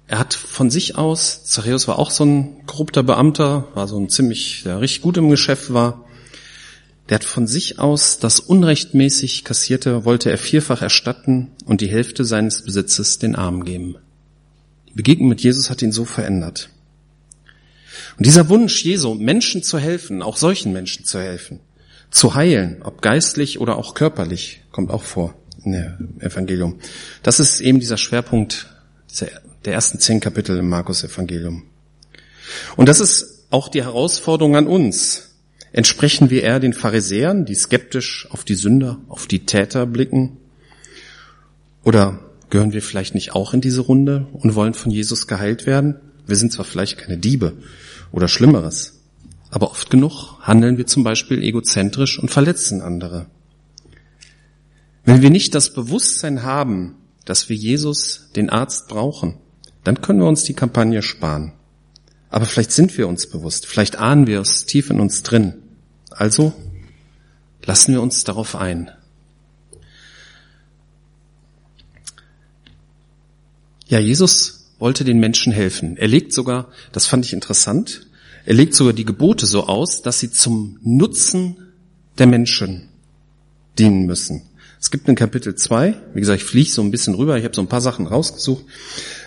Er 0.08 0.18
hat 0.18 0.34
von 0.34 0.70
sich 0.70 0.96
aus, 0.96 1.44
Zachäus 1.44 1.86
war 1.86 1.98
auch 1.98 2.10
so 2.10 2.24
ein 2.24 2.66
korrupter 2.66 3.02
Beamter, 3.02 3.68
war 3.74 3.86
so 3.86 3.98
ein 3.98 4.08
ziemlich, 4.08 4.62
der 4.64 4.80
richtig 4.80 5.02
gut 5.02 5.16
im 5.18 5.28
Geschäft 5.30 5.72
war, 5.72 6.04
der 7.08 7.16
hat 7.16 7.24
von 7.24 7.46
sich 7.46 7.78
aus 7.78 8.18
das 8.18 8.40
unrechtmäßig 8.40 9.44
kassierte, 9.44 10.04
wollte 10.04 10.30
er 10.30 10.38
vierfach 10.38 10.82
erstatten 10.82 11.48
und 11.64 11.80
die 11.80 11.88
Hälfte 11.88 12.24
seines 12.24 12.62
Besitzes 12.62 13.18
den 13.18 13.34
Armen 13.34 13.64
geben. 13.64 13.96
Die 14.88 14.94
Begegnung 14.94 15.28
mit 15.28 15.40
Jesus 15.40 15.70
hat 15.70 15.82
ihn 15.82 15.92
so 15.92 16.04
verändert. 16.04 16.70
Und 18.16 18.26
dieser 18.26 18.48
Wunsch 18.48 18.84
Jesu, 18.84 19.14
Menschen 19.14 19.62
zu 19.62 19.78
helfen, 19.78 20.22
auch 20.22 20.36
solchen 20.36 20.72
Menschen 20.72 21.04
zu 21.04 21.18
helfen, 21.20 21.60
zu 22.10 22.34
heilen, 22.34 22.82
ob 22.82 23.00
geistlich 23.00 23.60
oder 23.60 23.76
auch 23.76 23.94
körperlich, 23.94 24.62
kommt 24.70 24.90
auch 24.90 25.02
vor 25.02 25.34
im 25.64 26.20
Evangelium. 26.20 26.78
Das 27.22 27.40
ist 27.40 27.60
eben 27.60 27.80
dieser 27.80 27.96
Schwerpunkt 27.96 28.66
der 29.64 29.72
ersten 29.72 29.98
zehn 29.98 30.20
Kapitel 30.20 30.56
im 30.58 30.68
Markus-Evangelium. 30.68 31.64
Und 32.76 32.88
das 32.88 33.00
ist 33.00 33.46
auch 33.50 33.68
die 33.68 33.82
Herausforderung 33.82 34.56
an 34.56 34.66
uns. 34.66 35.27
Entsprechen 35.72 36.30
wir 36.30 36.42
eher 36.42 36.60
den 36.60 36.72
Pharisäern, 36.72 37.44
die 37.44 37.54
skeptisch 37.54 38.26
auf 38.30 38.44
die 38.44 38.54
Sünder, 38.54 38.98
auf 39.08 39.26
die 39.26 39.44
Täter 39.44 39.86
blicken? 39.86 40.38
Oder 41.84 42.20
gehören 42.50 42.72
wir 42.72 42.82
vielleicht 42.82 43.14
nicht 43.14 43.34
auch 43.34 43.54
in 43.54 43.60
diese 43.60 43.82
Runde 43.82 44.26
und 44.32 44.54
wollen 44.54 44.74
von 44.74 44.90
Jesus 44.90 45.26
geheilt 45.26 45.66
werden? 45.66 45.96
Wir 46.26 46.36
sind 46.36 46.52
zwar 46.52 46.64
vielleicht 46.64 46.98
keine 46.98 47.18
Diebe 47.18 47.54
oder 48.12 48.28
Schlimmeres, 48.28 49.00
aber 49.50 49.70
oft 49.70 49.90
genug 49.90 50.38
handeln 50.40 50.78
wir 50.78 50.86
zum 50.86 51.04
Beispiel 51.04 51.42
egozentrisch 51.42 52.18
und 52.18 52.30
verletzen 52.30 52.82
andere. 52.82 53.26
Wenn 55.04 55.22
wir 55.22 55.30
nicht 55.30 55.54
das 55.54 55.72
Bewusstsein 55.72 56.42
haben, 56.42 56.96
dass 57.24 57.48
wir 57.48 57.56
Jesus, 57.56 58.28
den 58.36 58.50
Arzt, 58.50 58.88
brauchen, 58.88 59.38
dann 59.84 60.00
können 60.02 60.20
wir 60.20 60.26
uns 60.26 60.44
die 60.44 60.54
Kampagne 60.54 61.02
sparen. 61.02 61.52
Aber 62.30 62.44
vielleicht 62.44 62.72
sind 62.72 62.96
wir 62.98 63.08
uns 63.08 63.26
bewusst, 63.26 63.66
vielleicht 63.66 63.96
ahnen 63.96 64.26
wir 64.26 64.40
es 64.40 64.66
tief 64.66 64.90
in 64.90 65.00
uns 65.00 65.22
drin. 65.22 65.54
Also 66.10 66.52
lassen 67.64 67.92
wir 67.92 68.02
uns 68.02 68.24
darauf 68.24 68.56
ein. 68.56 68.90
Ja, 73.86 73.98
Jesus 73.98 74.74
wollte 74.78 75.04
den 75.04 75.18
Menschen 75.18 75.52
helfen. 75.52 75.96
Er 75.96 76.08
legt 76.08 76.32
sogar, 76.32 76.68
das 76.92 77.06
fand 77.06 77.24
ich 77.24 77.32
interessant, 77.32 78.06
er 78.44 78.54
legt 78.54 78.74
sogar 78.74 78.92
die 78.92 79.04
Gebote 79.04 79.46
so 79.46 79.66
aus, 79.66 80.02
dass 80.02 80.20
sie 80.20 80.30
zum 80.30 80.78
Nutzen 80.82 81.56
der 82.18 82.26
Menschen 82.26 82.88
dienen 83.78 84.06
müssen. 84.06 84.42
Es 84.80 84.90
gibt 84.90 85.08
in 85.08 85.16
Kapitel 85.16 85.54
2, 85.54 85.94
wie 86.14 86.20
gesagt, 86.20 86.42
ich 86.42 86.48
fliege 86.48 86.70
so 86.70 86.82
ein 86.82 86.90
bisschen 86.90 87.14
rüber, 87.14 87.36
ich 87.36 87.44
habe 87.44 87.54
so 87.54 87.62
ein 87.62 87.68
paar 87.68 87.80
Sachen 87.80 88.06
rausgesucht. 88.06 88.64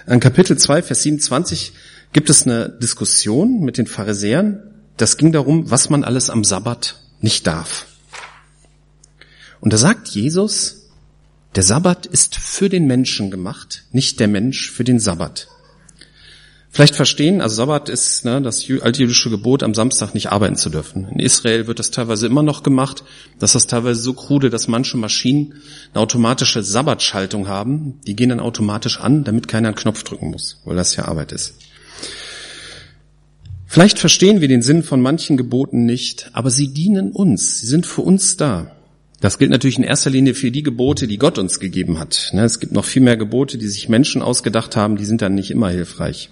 In 0.07 0.19
Kapitel 0.19 0.57
2, 0.57 0.81
Vers 0.81 1.03
27 1.03 1.73
gibt 2.13 2.29
es 2.29 2.45
eine 2.45 2.69
Diskussion 2.69 3.61
mit 3.61 3.77
den 3.77 3.87
Pharisäern. 3.87 4.59
Das 4.97 5.17
ging 5.17 5.31
darum, 5.31 5.69
was 5.71 5.89
man 5.89 6.03
alles 6.03 6.29
am 6.29 6.43
Sabbat 6.43 6.99
nicht 7.21 7.47
darf. 7.47 7.85
Und 9.59 9.73
da 9.73 9.77
sagt 9.77 10.09
Jesus, 10.09 10.89
der 11.55 11.63
Sabbat 11.63 12.05
ist 12.05 12.35
für 12.35 12.69
den 12.69 12.87
Menschen 12.87 13.29
gemacht, 13.29 13.83
nicht 13.91 14.19
der 14.19 14.27
Mensch 14.27 14.71
für 14.71 14.83
den 14.83 14.99
Sabbat. 14.99 15.47
Vielleicht 16.73 16.95
verstehen, 16.95 17.41
also 17.41 17.55
Sabbat 17.55 17.89
ist 17.89 18.23
ne, 18.23 18.41
das 18.41 18.65
altjüdische 18.69 19.29
Gebot, 19.29 19.61
am 19.61 19.73
Samstag 19.73 20.13
nicht 20.13 20.31
arbeiten 20.31 20.55
zu 20.55 20.69
dürfen. 20.69 21.05
In 21.09 21.19
Israel 21.19 21.67
wird 21.67 21.79
das 21.79 21.91
teilweise 21.91 22.27
immer 22.27 22.43
noch 22.43 22.63
gemacht, 22.63 23.03
das 23.39 23.51
teilweise 23.67 24.01
so 24.01 24.13
krude, 24.13 24.49
dass 24.49 24.69
manche 24.69 24.95
Maschinen 24.95 25.55
eine 25.93 26.01
automatische 26.01 26.63
Sabbatschaltung 26.63 27.49
haben. 27.49 27.99
Die 28.07 28.15
gehen 28.15 28.29
dann 28.29 28.39
automatisch 28.39 29.01
an, 29.01 29.25
damit 29.25 29.49
keiner 29.49 29.67
einen 29.67 29.75
Knopf 29.75 30.03
drücken 30.03 30.31
muss, 30.31 30.61
weil 30.63 30.77
das 30.77 30.95
ja 30.95 31.09
Arbeit 31.09 31.33
ist. 31.33 31.55
Vielleicht 33.67 33.99
verstehen 33.99 34.41
wir 34.41 34.49
den 34.49 34.61
Sinn 34.61 34.83
von 34.83 35.01
manchen 35.01 35.37
Geboten 35.37 35.85
nicht, 35.85 36.29
aber 36.33 36.51
sie 36.51 36.73
dienen 36.73 37.11
uns, 37.11 37.61
sie 37.61 37.67
sind 37.67 37.85
für 37.85 38.01
uns 38.01 38.35
da. 38.35 38.75
Das 39.21 39.37
gilt 39.37 39.51
natürlich 39.51 39.77
in 39.77 39.83
erster 39.83 40.09
Linie 40.09 40.33
für 40.33 40.51
die 40.51 40.63
Gebote, 40.63 41.07
die 41.07 41.17
Gott 41.17 41.37
uns 41.37 41.59
gegeben 41.59 41.99
hat. 41.99 42.31
Ne, 42.33 42.43
es 42.43 42.59
gibt 42.59 42.73
noch 42.73 42.83
viel 42.83 43.01
mehr 43.01 43.15
Gebote, 43.17 43.57
die 43.57 43.67
sich 43.67 43.87
Menschen 43.87 44.21
ausgedacht 44.21 44.75
haben, 44.75 44.97
die 44.97 45.05
sind 45.05 45.21
dann 45.21 45.35
nicht 45.35 45.51
immer 45.51 45.69
hilfreich. 45.69 46.31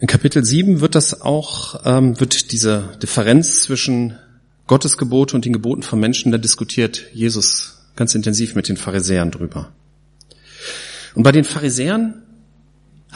In 0.00 0.06
Kapitel 0.06 0.44
7 0.44 0.80
wird 0.80 0.94
das 0.94 1.20
auch, 1.20 1.82
ähm, 1.84 2.18
wird 2.20 2.52
diese 2.52 2.96
Differenz 3.02 3.62
zwischen 3.62 4.16
Gottes 4.68 4.96
Gebote 4.96 5.34
und 5.34 5.44
den 5.44 5.52
Geboten 5.52 5.82
von 5.82 5.98
Menschen, 5.98 6.30
da 6.30 6.38
diskutiert 6.38 7.06
Jesus 7.12 7.78
ganz 7.96 8.14
intensiv 8.14 8.54
mit 8.54 8.68
den 8.68 8.76
Pharisäern 8.76 9.32
drüber. 9.32 9.72
Und 11.14 11.24
bei 11.24 11.32
den 11.32 11.44
Pharisäern 11.44 12.22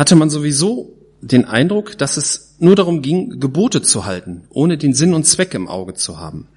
hatte 0.02 0.16
man 0.16 0.30
sowieso 0.30 0.98
den 1.20 1.44
Eindruck, 1.44 1.96
dass 1.96 2.16
es 2.16 2.56
nur 2.58 2.74
darum 2.74 3.02
ging, 3.02 3.38
Gebote 3.38 3.82
zu 3.82 4.04
halten, 4.04 4.42
ohne 4.50 4.76
den 4.76 4.94
Sinn 4.94 5.14
und 5.14 5.28
Zweck 5.28 5.54
im 5.54 5.68
Auge 5.68 5.94
zu 5.94 6.18
haben. 6.18 6.48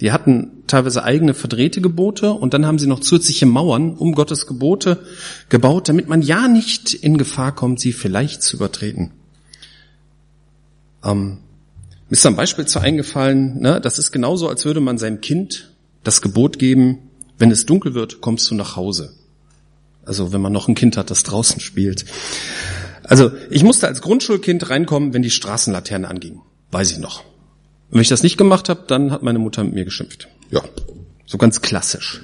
Die 0.00 0.10
hatten 0.10 0.64
teilweise 0.66 1.04
eigene 1.04 1.32
verdrehte 1.32 1.80
Gebote 1.80 2.32
und 2.32 2.52
dann 2.52 2.66
haben 2.66 2.80
sie 2.80 2.88
noch 2.88 2.98
zusätzliche 2.98 3.46
Mauern 3.46 3.94
um 3.94 4.12
Gottes 4.16 4.48
Gebote 4.48 5.04
gebaut, 5.50 5.88
damit 5.88 6.08
man 6.08 6.20
ja 6.20 6.48
nicht 6.48 6.92
in 6.92 7.16
Gefahr 7.16 7.54
kommt, 7.54 7.78
sie 7.78 7.92
vielleicht 7.92 8.42
zu 8.42 8.56
übertreten. 8.56 9.12
Ähm, 11.04 11.38
mir 12.08 12.16
ist 12.16 12.26
ein 12.26 12.34
Beispiel 12.34 12.66
zu 12.66 12.80
eingefallen, 12.80 13.60
ne? 13.60 13.80
das 13.80 14.00
ist 14.00 14.10
genauso, 14.10 14.48
als 14.48 14.64
würde 14.64 14.80
man 14.80 14.98
seinem 14.98 15.20
Kind 15.20 15.70
das 16.02 16.22
Gebot 16.22 16.58
geben, 16.58 16.98
wenn 17.38 17.52
es 17.52 17.66
dunkel 17.66 17.94
wird, 17.94 18.20
kommst 18.20 18.50
du 18.50 18.56
nach 18.56 18.74
Hause. 18.74 19.14
Also 20.04 20.32
wenn 20.32 20.40
man 20.40 20.52
noch 20.52 20.66
ein 20.66 20.74
Kind 20.74 20.96
hat, 20.96 21.10
das 21.10 21.22
draußen 21.22 21.60
spielt. 21.60 22.04
Also 23.10 23.32
ich 23.50 23.62
musste 23.62 23.86
als 23.86 24.00
Grundschulkind 24.00 24.70
reinkommen, 24.70 25.12
wenn 25.12 25.20
die 25.20 25.30
Straßenlaterne 25.30 26.08
anging. 26.08 26.40
Weiß 26.70 26.90
ich 26.92 26.98
noch. 26.98 27.20
Und 27.20 27.96
wenn 27.96 28.00
ich 28.00 28.08
das 28.08 28.22
nicht 28.22 28.38
gemacht 28.38 28.70
habe, 28.70 28.84
dann 28.86 29.10
hat 29.10 29.22
meine 29.22 29.38
Mutter 29.38 29.62
mit 29.62 29.74
mir 29.74 29.84
geschimpft. 29.84 30.28
Ja, 30.50 30.62
so 31.26 31.36
ganz 31.36 31.60
klassisch. 31.60 32.22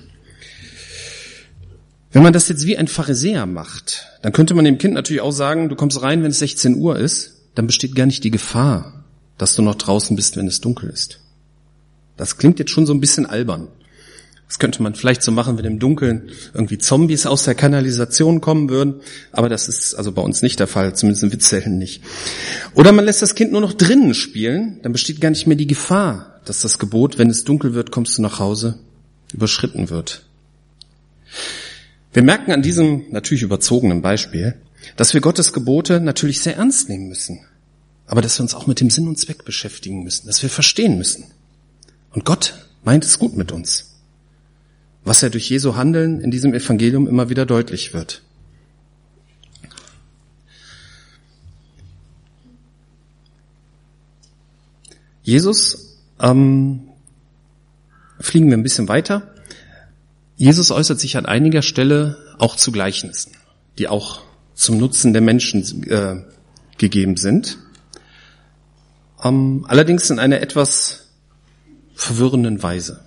Wenn 2.13 2.23
man 2.23 2.33
das 2.33 2.49
jetzt 2.49 2.65
wie 2.65 2.79
ein 2.79 2.89
Pharisäer 2.89 3.45
macht, 3.45 4.07
dann 4.23 4.33
könnte 4.33 4.55
man 4.55 4.65
dem 4.65 4.79
Kind 4.79 4.95
natürlich 4.95 5.21
auch 5.21 5.33
sagen, 5.33 5.69
du 5.69 5.77
kommst 5.77 6.01
rein, 6.01 6.23
wenn 6.23 6.31
es 6.31 6.39
16 6.39 6.77
Uhr 6.77 6.99
ist 6.99 7.37
dann 7.57 7.67
besteht 7.67 7.97
gar 7.97 8.07
nicht 8.07 8.23
die 8.23 8.31
Gefahr, 8.31 9.05
dass 9.39 9.57
du 9.57 9.63
noch 9.63 9.75
draußen 9.75 10.15
bist, 10.15 10.37
wenn 10.37 10.47
es 10.47 10.61
dunkel 10.61 10.91
ist. 10.91 11.21
Das 12.17 12.37
klingt 12.37 12.59
jetzt 12.59 12.71
schon 12.71 12.87
so 12.87 12.95
ein 12.95 13.01
bisschen 13.01 13.27
albern. 13.27 13.69
Das 14.49 14.61
könnte 14.61 14.81
man 14.81 14.95
vielleicht 14.95 15.23
so 15.23 15.33
machen, 15.33 15.59
wenn 15.59 15.65
im 15.65 15.79
Dunkeln 15.81 16.31
irgendwie 16.55 16.79
Zombies 16.79 17.27
aus 17.27 17.43
der 17.45 17.57
Kanalisation 17.57 18.41
kommen 18.41 18.69
würden, 18.69 19.01
aber 19.33 19.49
das 19.49 19.69
ist 19.69 19.95
also 19.95 20.13
bei 20.13 20.23
uns 20.23 20.41
nicht 20.41 20.61
der 20.61 20.69
Fall, 20.69 20.95
zumindest 20.95 21.25
in 21.25 21.33
Witzzelten 21.33 21.79
nicht. 21.79 22.03
Oder 22.75 22.93
man 22.93 23.05
lässt 23.05 23.23
das 23.23 23.35
Kind 23.35 23.51
nur 23.51 23.61
noch 23.61 23.73
drinnen 23.73 24.15
spielen, 24.15 24.79
dann 24.83 24.93
besteht 24.93 25.21
gar 25.21 25.31
nicht 25.31 25.49
mehr 25.49 25.57
die 25.57 25.67
Gefahr, 25.67 26.41
dass 26.45 26.61
das 26.61 26.79
Gebot, 26.79 27.19
wenn 27.19 27.29
es 27.29 27.43
dunkel 27.43 27.75
wird, 27.75 27.91
kommst 27.91 28.19
du 28.19 28.23
nach 28.23 28.39
Hause, 28.39 28.79
überschritten 29.33 29.91
wird. 29.91 30.23
Wir 32.13 32.23
merken 32.23 32.53
an 32.53 32.63
diesem 32.63 33.07
natürlich 33.11 33.43
überzogenen 33.43 34.01
Beispiel, 34.01 34.55
dass 34.97 35.13
wir 35.13 35.21
Gottes 35.21 35.53
Gebote 35.53 36.01
natürlich 36.01 36.41
sehr 36.41 36.57
ernst 36.57 36.89
nehmen 36.89 37.09
müssen, 37.09 37.41
aber 38.07 38.23
dass 38.23 38.39
wir 38.39 38.43
uns 38.43 38.55
auch 38.55 38.69
mit 38.69 38.81
dem 38.81 38.91
Sinn 38.91 39.09
und 39.09 39.19
Zweck 39.19 39.45
beschäftigen 39.45 40.05
müssen, 40.05 40.29
dass 40.29 40.43
wir 40.43 40.51
verstehen 40.51 40.97
müssen. 40.97 41.25
Und 42.13 42.25
Gott 42.25 42.55
meint 42.85 43.05
es 43.05 43.19
gut 43.19 43.37
mit 43.37 43.51
uns, 43.51 43.96
was 45.07 45.23
er 45.23 45.31
durch 45.31 45.49
Jesu 45.49 45.77
Handeln 45.77 46.21
in 46.21 46.33
diesem 46.33 46.53
Evangelium 46.53 47.07
immer 47.07 47.31
wieder 47.31 47.47
deutlich 47.47 47.95
wird. 47.95 48.23
Jesus, 55.23 55.97
ähm, 56.21 56.89
fliegen 58.19 58.49
wir 58.49 58.57
ein 58.57 58.65
bisschen 58.65 58.89
weiter. 58.89 59.33
Jesus 60.37 60.73
äußert 60.73 60.99
sich 60.99 61.17
an 61.17 61.25
einiger 61.25 61.63
Stelle 61.63 62.19
auch 62.39 62.57
zu 62.57 62.73
Gleichnissen, 62.73 63.33
die 63.79 63.87
auch 63.87 64.23
zum 64.55 64.77
Nutzen 64.77 65.13
der 65.13 65.23
Menschen 65.23 65.89
äh, 65.89 66.25
gegeben 66.79 67.17
sind. 67.17 67.59
Ähm, 69.23 69.65
allerdings 69.69 70.11
in 70.11 70.19
einer 70.19 70.41
etwas 70.41 71.11
verwirrenden 71.95 72.61
Weise. 72.61 73.06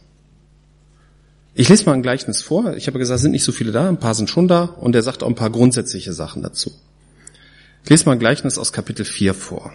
Ich 1.59 1.67
lese 1.67 1.87
mal 1.87 1.91
ein 1.91 2.01
Gleichnis 2.01 2.41
vor. 2.41 2.77
Ich 2.77 2.87
habe 2.87 2.99
gesagt, 2.99 3.17
es 3.17 3.21
sind 3.21 3.31
nicht 3.31 3.43
so 3.43 3.51
viele 3.51 3.73
da, 3.73 3.89
ein 3.89 3.99
paar 3.99 4.15
sind 4.15 4.29
schon 4.29 4.47
da 4.47 4.63
und 4.63 4.95
er 4.95 5.03
sagt 5.03 5.23
auch 5.23 5.27
ein 5.27 5.35
paar 5.35 5.49
grundsätzliche 5.49 6.13
Sachen 6.13 6.41
dazu. 6.41 6.71
Ich 7.83 7.89
lese 7.89 8.05
mal 8.05 8.13
ein 8.13 8.19
Gleichnis 8.19 8.57
aus 8.57 8.71
Kapitel 8.71 9.03
4 9.03 9.33
vor. 9.33 9.73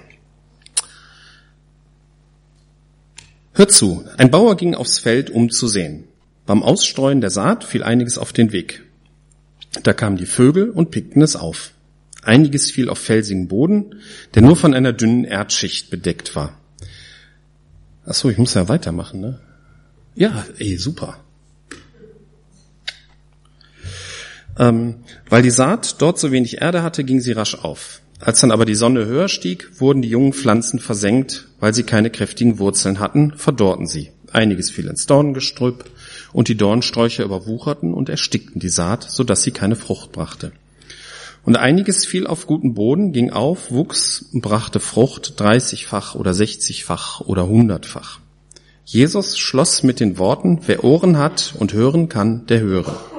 Hört 3.52 3.70
zu, 3.70 4.02
ein 4.16 4.30
Bauer 4.30 4.56
ging 4.56 4.74
aufs 4.74 4.98
Feld, 4.98 5.28
um 5.28 5.50
zu 5.50 5.68
sehen. 5.68 6.04
Beim 6.46 6.62
Ausstreuen 6.62 7.20
der 7.20 7.28
Saat 7.28 7.64
fiel 7.64 7.82
einiges 7.82 8.16
auf 8.16 8.32
den 8.32 8.52
Weg. 8.52 8.82
Da 9.82 9.92
kamen 9.92 10.16
die 10.16 10.24
Vögel 10.24 10.70
und 10.70 10.90
pickten 10.90 11.20
es 11.20 11.36
auf. 11.36 11.72
Einiges 12.22 12.70
fiel 12.70 12.88
auf 12.88 12.98
felsigen 12.98 13.46
Boden, 13.46 13.96
der 14.34 14.40
nur 14.40 14.56
von 14.56 14.72
einer 14.72 14.94
dünnen 14.94 15.24
Erdschicht 15.24 15.90
bedeckt 15.90 16.34
war. 16.34 16.58
Ach 18.06 18.14
so, 18.14 18.30
ich 18.30 18.38
muss 18.38 18.54
ja 18.54 18.70
weitermachen, 18.70 19.20
ne? 19.20 19.40
Ja, 20.14 20.46
ey, 20.56 20.78
super. 20.78 21.18
Ähm, 21.18 21.24
weil 24.56 25.42
die 25.42 25.50
Saat 25.50 26.00
dort 26.00 26.18
so 26.18 26.32
wenig 26.32 26.60
Erde 26.60 26.82
hatte, 26.82 27.04
ging 27.04 27.20
sie 27.20 27.32
rasch 27.32 27.56
auf. 27.56 28.00
Als 28.20 28.40
dann 28.40 28.52
aber 28.52 28.64
die 28.64 28.74
Sonne 28.74 29.06
höher 29.06 29.28
stieg, 29.28 29.80
wurden 29.80 30.02
die 30.02 30.08
jungen 30.08 30.32
Pflanzen 30.32 30.78
versenkt, 30.78 31.48
weil 31.60 31.74
sie 31.74 31.82
keine 31.82 32.10
kräftigen 32.10 32.58
Wurzeln 32.58 33.00
hatten, 33.00 33.34
verdorrten 33.36 33.86
sie. 33.86 34.10
Einiges 34.32 34.70
fiel 34.70 34.86
ins 34.86 35.06
Dorngestrüpp, 35.06 35.90
und 36.32 36.48
die 36.48 36.56
Dornsträucher 36.56 37.24
überwucherten 37.24 37.94
und 37.94 38.08
erstickten 38.08 38.60
die 38.60 38.68
Saat, 38.68 39.04
so 39.08 39.22
dass 39.22 39.42
sie 39.42 39.52
keine 39.52 39.76
Frucht 39.76 40.12
brachte. 40.12 40.52
Und 41.44 41.56
einiges 41.56 42.06
fiel 42.06 42.26
auf 42.26 42.46
guten 42.46 42.74
Boden, 42.74 43.12
ging 43.12 43.30
auf, 43.30 43.70
wuchs 43.70 44.24
und 44.32 44.40
brachte 44.40 44.80
Frucht 44.80 45.38
dreißigfach 45.38 46.14
oder 46.14 46.34
sechzigfach 46.34 47.20
oder 47.20 47.46
hundertfach. 47.46 48.18
Jesus 48.84 49.38
schloss 49.38 49.82
mit 49.82 50.00
den 50.00 50.18
Worten, 50.18 50.60
wer 50.66 50.84
Ohren 50.84 51.18
hat 51.18 51.54
und 51.58 51.72
hören 51.72 52.08
kann, 52.08 52.46
der 52.46 52.60
höre. 52.60 53.13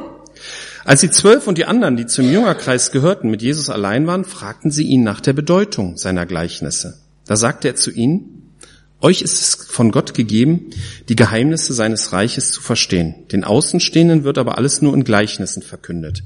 Als 0.85 1.01
die 1.01 1.09
Zwölf 1.09 1.47
und 1.47 1.57
die 1.57 1.65
anderen, 1.65 1.97
die 1.97 2.05
zum 2.05 2.31
Jüngerkreis 2.31 2.91
gehörten, 2.91 3.31
mit 3.31 3.41
Jesus 3.41 3.71
allein 3.71 4.05
waren, 4.05 4.23
fragten 4.23 4.69
sie 4.69 4.83
ihn 4.83 5.03
nach 5.03 5.19
der 5.19 5.33
Bedeutung 5.33 5.97
seiner 5.97 6.27
Gleichnisse. 6.27 6.99
Da 7.25 7.35
sagte 7.35 7.67
er 7.67 7.75
zu 7.75 7.89
ihnen, 7.89 8.53
euch 9.01 9.23
ist 9.23 9.41
es 9.41 9.55
von 9.55 9.91
Gott 9.91 10.13
gegeben, 10.13 10.69
die 11.09 11.15
Geheimnisse 11.15 11.73
seines 11.73 12.13
Reiches 12.13 12.51
zu 12.51 12.61
verstehen. 12.61 13.15
Den 13.31 13.43
Außenstehenden 13.43 14.23
wird 14.23 14.37
aber 14.37 14.59
alles 14.59 14.83
nur 14.83 14.93
in 14.93 15.03
Gleichnissen 15.03 15.63
verkündet. 15.63 16.23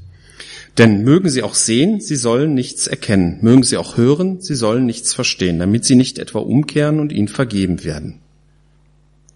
Denn 0.76 1.04
mögen 1.04 1.30
sie 1.30 1.42
auch 1.42 1.54
sehen, 1.54 2.02
sie 2.02 2.16
sollen 2.16 2.52
nichts 2.52 2.86
erkennen. 2.86 3.38
Mögen 3.40 3.62
sie 3.62 3.78
auch 3.78 3.96
hören, 3.96 4.42
sie 4.42 4.54
sollen 4.54 4.84
nichts 4.84 5.14
verstehen, 5.14 5.58
damit 5.58 5.86
sie 5.86 5.96
nicht 5.96 6.18
etwa 6.18 6.38
umkehren 6.38 7.00
und 7.00 7.12
ihnen 7.12 7.28
vergeben 7.28 7.82
werden. 7.82 8.20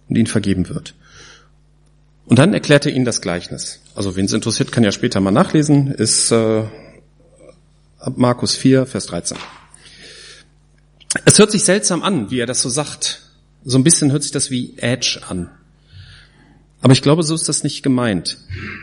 Und 0.07 0.17
ihnen 0.17 0.27
vergeben 0.27 0.69
wird. 0.69 0.93
Und 2.25 2.39
dann 2.39 2.53
erklärt 2.53 2.85
er 2.85 2.93
ihnen 2.93 3.05
das 3.05 3.21
Gleichnis. 3.21 3.79
Also 3.93 4.15
wen 4.15 4.25
es 4.25 4.33
interessiert, 4.33 4.71
kann 4.71 4.83
ja 4.83 4.91
später 4.91 5.19
mal 5.21 5.31
nachlesen, 5.31 5.91
ist 5.91 6.31
äh, 6.31 6.63
Markus 8.15 8.55
4, 8.55 8.85
Vers 8.85 9.05
13. 9.07 9.37
Es 11.23 11.39
hört 11.39 11.51
sich 11.51 11.63
seltsam 11.63 12.03
an, 12.03 12.31
wie 12.31 12.39
er 12.39 12.45
das 12.45 12.61
so 12.61 12.69
sagt. 12.69 13.21
So 13.63 13.77
ein 13.77 13.83
bisschen 13.83 14.11
hört 14.11 14.23
sich 14.23 14.31
das 14.31 14.51
wie 14.51 14.73
Edge 14.77 15.21
an. 15.27 15.49
Aber 16.81 16.93
ich 16.93 17.01
glaube, 17.01 17.23
so 17.23 17.33
ist 17.33 17.49
das 17.49 17.63
nicht 17.63 17.83
gemeint. 17.83 18.37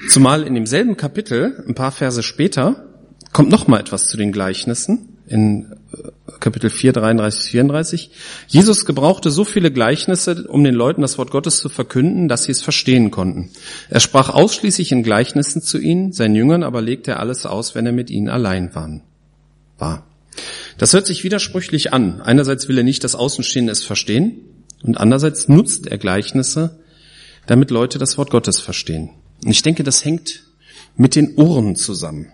Zumal 0.09 0.43
in 0.45 0.55
demselben 0.55 0.97
Kapitel, 0.97 1.63
ein 1.69 1.75
paar 1.75 1.93
Verse 1.93 2.23
später, 2.23 2.87
kommt 3.33 3.51
noch 3.51 3.69
mal 3.69 3.81
etwas 3.81 4.09
zu 4.09 4.17
den 4.17 4.33
Gleichnissen 4.33 5.19
in 5.27 5.73
Kapitel 6.41 6.71
4, 6.71 6.93
33, 6.93 7.51
34. 7.51 8.11
Jesus 8.49 8.85
gebrauchte 8.85 9.31
so 9.31 9.45
viele 9.45 9.71
Gleichnisse, 9.71 10.47
um 10.49 10.65
den 10.65 10.75
Leuten 10.75 11.03
das 11.03 11.19
Wort 11.19 11.31
Gottes 11.31 11.59
zu 11.59 11.69
verkünden, 11.69 12.29
dass 12.29 12.45
sie 12.45 12.53
es 12.53 12.63
verstehen 12.63 13.11
konnten. 13.11 13.51
Er 13.89 14.01
sprach 14.01 14.29
ausschließlich 14.29 14.93
in 14.93 15.03
Gleichnissen 15.03 15.63
zu 15.63 15.79
ihnen, 15.79 16.13
seinen 16.13 16.35
Jüngern 16.35 16.63
aber 16.63 16.83
legte 16.83 17.13
er 17.13 17.21
alles 17.21 17.47
aus, 17.47 17.75
wenn 17.75 17.87
er 17.87 17.93
mit 17.93 18.11
ihnen 18.11 18.29
allein 18.29 18.75
war. 18.75 20.07
Das 20.79 20.93
hört 20.93 21.07
sich 21.07 21.25
widersprüchlich 21.25 21.93
an. 21.93 22.21
Einerseits 22.21 22.69
will 22.69 22.79
er 22.79 22.85
nicht, 22.85 23.05
dass 23.05 23.15
Außenstehende 23.15 23.73
es 23.73 23.85
verstehen 23.85 24.41
und 24.83 24.99
andererseits 24.99 25.49
nutzt 25.49 25.87
er 25.87 25.99
Gleichnisse, 25.99 26.79
damit 27.47 27.71
Leute 27.71 27.99
das 27.99 28.19
Wort 28.19 28.31
Gottes 28.31 28.61
verstehen. 28.61 29.11
Und 29.45 29.51
ich 29.51 29.63
denke, 29.63 29.85
das 29.85 30.05
hängt 30.05 30.45
mit 30.97 31.15
den 31.15 31.37
Ohren 31.37 31.77
zusammen. 31.77 32.33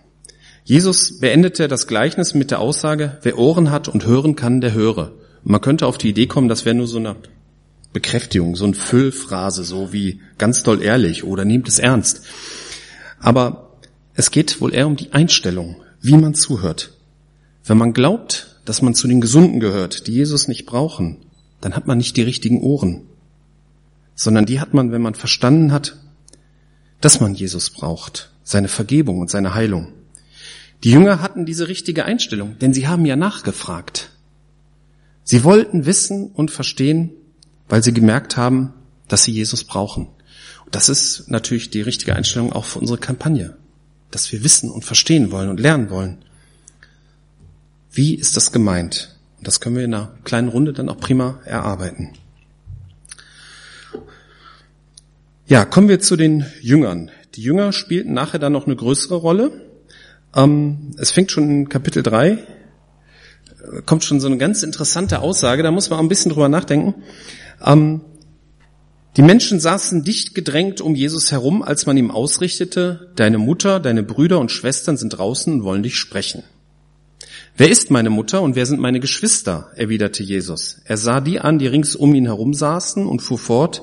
Jesus 0.69 1.17
beendete 1.19 1.67
das 1.67 1.87
Gleichnis 1.87 2.35
mit 2.35 2.51
der 2.51 2.59
Aussage, 2.59 3.17
wer 3.23 3.39
Ohren 3.39 3.71
hat 3.71 3.87
und 3.87 4.05
hören 4.05 4.35
kann, 4.35 4.61
der 4.61 4.71
höre. 4.71 5.13
Und 5.43 5.51
man 5.51 5.61
könnte 5.61 5.87
auf 5.87 5.97
die 5.97 6.09
Idee 6.09 6.27
kommen, 6.27 6.47
das 6.47 6.63
wäre 6.63 6.75
nur 6.75 6.85
so 6.85 6.99
eine 6.99 7.15
Bekräftigung, 7.91 8.55
so 8.55 8.65
eine 8.65 8.75
Füllphrase, 8.75 9.63
so 9.63 9.93
wie 9.93 10.21
ganz 10.37 10.61
doll 10.61 10.83
ehrlich 10.83 11.23
oder 11.23 11.43
nehmt 11.43 11.67
es 11.67 11.79
ernst. 11.79 12.21
Aber 13.19 13.79
es 14.13 14.29
geht 14.29 14.61
wohl 14.61 14.71
eher 14.71 14.85
um 14.85 14.95
die 14.95 15.11
Einstellung, 15.11 15.77
wie 16.01 16.15
man 16.15 16.35
zuhört. 16.35 16.93
Wenn 17.65 17.79
man 17.79 17.93
glaubt, 17.93 18.59
dass 18.65 18.83
man 18.83 18.93
zu 18.93 19.07
den 19.07 19.21
Gesunden 19.21 19.59
gehört, 19.59 20.05
die 20.05 20.13
Jesus 20.13 20.47
nicht 20.47 20.67
brauchen, 20.67 21.17
dann 21.61 21.75
hat 21.75 21.87
man 21.87 21.97
nicht 21.97 22.15
die 22.15 22.21
richtigen 22.21 22.61
Ohren, 22.61 23.07
sondern 24.13 24.45
die 24.45 24.59
hat 24.59 24.75
man, 24.75 24.91
wenn 24.91 25.01
man 25.01 25.15
verstanden 25.15 25.71
hat, 25.71 25.97
dass 27.01 27.21
man 27.21 27.33
Jesus 27.33 27.71
braucht, 27.71 28.29
seine 28.43 28.67
Vergebung 28.67 29.17
und 29.17 29.31
seine 29.31 29.55
Heilung. 29.55 29.93
Die 30.83 30.91
Jünger 30.91 31.21
hatten 31.21 31.45
diese 31.45 31.67
richtige 31.67 32.05
Einstellung, 32.05 32.57
denn 32.59 32.73
sie 32.73 32.87
haben 32.87 33.05
ja 33.05 33.15
nachgefragt. 33.15 34.11
Sie 35.23 35.43
wollten 35.43 35.85
wissen 35.85 36.31
und 36.31 36.51
verstehen, 36.51 37.11
weil 37.67 37.83
sie 37.83 37.93
gemerkt 37.93 38.37
haben, 38.37 38.73
dass 39.07 39.23
sie 39.23 39.31
Jesus 39.31 39.63
brauchen. 39.63 40.07
Und 40.65 40.75
das 40.75 40.89
ist 40.89 41.29
natürlich 41.29 41.69
die 41.69 41.81
richtige 41.81 42.15
Einstellung 42.15 42.53
auch 42.53 42.65
für 42.65 42.79
unsere 42.79 42.97
Kampagne, 42.97 43.57
dass 44.11 44.31
wir 44.31 44.43
wissen 44.43 44.71
und 44.71 44.85
verstehen 44.85 45.31
wollen 45.31 45.49
und 45.49 45.59
lernen 45.59 45.89
wollen. 45.89 46.19
Wie 47.91 48.15
ist 48.15 48.37
das 48.37 48.51
gemeint? 48.51 49.15
Und 49.37 49.47
das 49.47 49.59
können 49.59 49.75
wir 49.75 49.83
in 49.83 49.93
einer 49.93 50.13
kleinen 50.23 50.47
Runde 50.47 50.73
dann 50.73 50.89
auch 50.89 50.99
prima 50.99 51.39
erarbeiten. 51.45 52.13
Ja, 55.47 55.65
kommen 55.65 55.89
wir 55.89 55.99
zu 55.99 56.15
den 56.15 56.45
Jüngern. 56.61 57.09
Die 57.35 57.41
Jünger 57.41 57.71
spielten 57.73 58.13
nachher 58.13 58.39
dann 58.39 58.53
noch 58.53 58.67
eine 58.67 58.75
größere 58.75 59.15
Rolle. 59.15 59.68
Ähm, 60.35 60.91
es 60.97 61.11
fängt 61.11 61.31
schon 61.31 61.49
in 61.49 61.69
Kapitel 61.69 62.03
3, 62.03 62.29
äh, 62.29 62.37
kommt 63.85 64.03
schon 64.03 64.19
so 64.19 64.27
eine 64.27 64.37
ganz 64.37 64.63
interessante 64.63 65.19
Aussage, 65.19 65.63
da 65.63 65.71
muss 65.71 65.89
man 65.89 65.99
auch 65.99 66.03
ein 66.03 66.09
bisschen 66.09 66.31
drüber 66.31 66.49
nachdenken. 66.49 66.95
Ähm, 67.65 68.01
die 69.17 69.23
Menschen 69.23 69.59
saßen 69.59 70.03
dicht 70.03 70.35
gedrängt 70.35 70.81
um 70.81 70.95
Jesus 70.95 71.31
herum, 71.31 71.63
als 71.63 71.85
man 71.85 71.97
ihm 71.97 72.11
ausrichtete, 72.11 73.11
deine 73.15 73.39
Mutter, 73.39 73.79
deine 73.79 74.03
Brüder 74.03 74.39
und 74.39 74.51
Schwestern 74.51 74.97
sind 74.97 75.09
draußen 75.09 75.51
und 75.51 75.63
wollen 75.63 75.83
dich 75.83 75.95
sprechen. 75.95 76.43
Wer 77.57 77.69
ist 77.69 77.91
meine 77.91 78.09
Mutter 78.09 78.41
und 78.41 78.55
wer 78.55 78.65
sind 78.65 78.79
meine 78.79 78.99
Geschwister? 78.99 79.71
erwiderte 79.75 80.23
Jesus. 80.23 80.77
Er 80.85 80.95
sah 80.95 81.19
die 81.19 81.39
an, 81.39 81.59
die 81.59 81.67
rings 81.67 81.95
um 81.95 82.15
ihn 82.15 82.27
herum 82.27 82.53
saßen 82.53 83.05
und 83.05 83.21
fuhr 83.21 83.39
fort, 83.39 83.81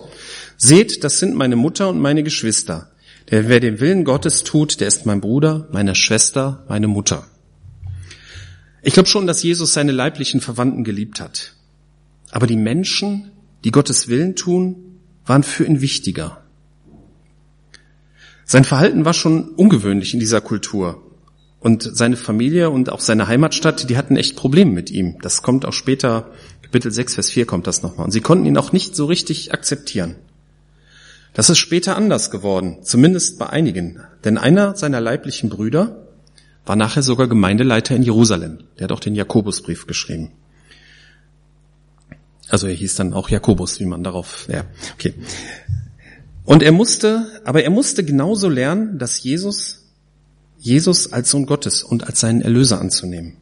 seht, 0.57 1.05
das 1.05 1.19
sind 1.19 1.35
meine 1.35 1.57
Mutter 1.57 1.89
und 1.91 2.01
meine 2.01 2.23
Geschwister. 2.23 2.91
Der, 3.31 3.49
wer 3.49 3.61
den 3.61 3.81
Willen 3.81 4.05
Gottes 4.05 4.45
tut, 4.45 4.81
der 4.81 4.89
ist 4.89 5.05
mein 5.05 5.21
Bruder, 5.21 5.69
meine 5.73 5.95
Schwester, 5.95 6.65
meine 6.69 6.87
Mutter. 6.87 7.27
Ich 8.83 8.95
glaube 8.95 9.09
schon, 9.09 9.27
dass 9.27 9.43
Jesus 9.43 9.73
seine 9.73 9.91
leiblichen 9.91 10.41
Verwandten 10.41 10.85
geliebt 10.85 11.21
hat. 11.21 11.55
Aber 12.31 12.47
die 12.47 12.57
Menschen, 12.57 13.33
die 13.65 13.73
Gottes 13.73 14.07
Willen 14.07 14.37
tun, 14.37 15.01
waren 15.25 15.43
für 15.43 15.65
ihn 15.65 15.81
wichtiger. 15.81 16.43
Sein 18.45 18.63
Verhalten 18.63 19.05
war 19.05 19.13
schon 19.13 19.49
ungewöhnlich 19.49 20.15
in 20.15 20.21
dieser 20.21 20.41
Kultur. 20.41 21.03
Und 21.59 21.83
seine 21.83 22.17
Familie 22.17 22.71
und 22.71 22.91
auch 22.91 23.01
seine 23.01 23.27
Heimatstadt, 23.27 23.91
die 23.91 23.97
hatten 23.97 24.17
echt 24.17 24.37
Probleme 24.37 24.71
mit 24.71 24.89
ihm. 24.93 25.19
Das 25.21 25.43
kommt 25.43 25.67
auch 25.67 25.73
später, 25.73 26.31
Kapitel 26.63 26.93
6, 26.93 27.15
Vers 27.15 27.31
4 27.31 27.45
kommt 27.45 27.67
das 27.67 27.83
nochmal. 27.83 28.05
Und 28.05 28.13
sie 28.13 28.21
konnten 28.21 28.47
ihn 28.47 28.57
auch 28.57 28.71
nicht 28.71 28.95
so 28.95 29.07
richtig 29.07 29.53
akzeptieren. 29.53 30.15
Das 31.37 31.51
ist 31.51 31.59
später 31.59 31.97
anders 31.97 32.31
geworden, 32.31 32.79
zumindest 32.83 33.39
bei 33.39 33.51
einigen. 33.51 34.01
Denn 34.25 34.39
einer 34.39 34.75
seiner 34.75 35.03
leiblichen 35.03 35.51
Brüder 35.51 36.09
war 36.65 36.77
nachher 36.77 37.03
sogar 37.03 37.29
Gemeindeleiter 37.29 37.95
in 37.95 38.03
Jerusalem. 38.03 38.61
Der 38.79 38.85
hat 38.85 38.93
auch 38.93 39.01
den 39.01 39.15
Jakobusbrief 39.15 39.87
geschrieben. 39.87 40.33
Also 42.49 42.69
er 42.69 42.73
hieß 42.73 42.95
dann 42.95 43.13
auch 43.13 43.29
Jakobus, 43.29 43.81
wie 43.81 43.85
man 43.85 44.03
darauf, 44.03 44.49
ja, 44.51 44.65
okay. 44.95 45.13
Und 46.47 46.63
er 46.63 46.73
musste, 46.73 47.27
aber 47.45 47.63
er 47.63 47.71
musste 47.71 48.03
genauso 48.03 48.49
lernen, 48.49 48.99
dass 48.99 49.23
Jesus, 49.23 49.85
Jesus 50.57 51.13
als 51.13 51.31
Sohn 51.31 51.45
Gottes 51.45 51.83
und 51.83 52.07
als 52.07 52.21
seinen 52.21 52.41
Erlöser 52.41 52.81
anzunehmen. 52.81 53.37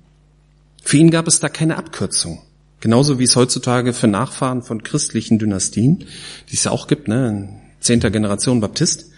Für 0.83 0.97
ihn 0.97 1.13
gab 1.13 1.29
es 1.29 1.39
da 1.39 1.49
keine 1.49 1.77
Abkürzung. 1.77 2.43
Genauso 2.81 3.21
wie 3.21 3.25
es 3.25 3.37
heutzutage 3.37 3.93
für 3.93 4.09
Nachfahren 4.09 4.63
von 4.63 4.83
christlichen 4.83 5.39
Dynastien, 5.39 6.07
die 6.51 6.55
es 6.55 6.65
ja 6.65 6.73
auch 6.73 6.89
gibt, 6.89 7.07
ne, 7.07 7.61
zehnter 7.85 8.11
Generation 8.11 8.61
Baptist, 8.61 9.11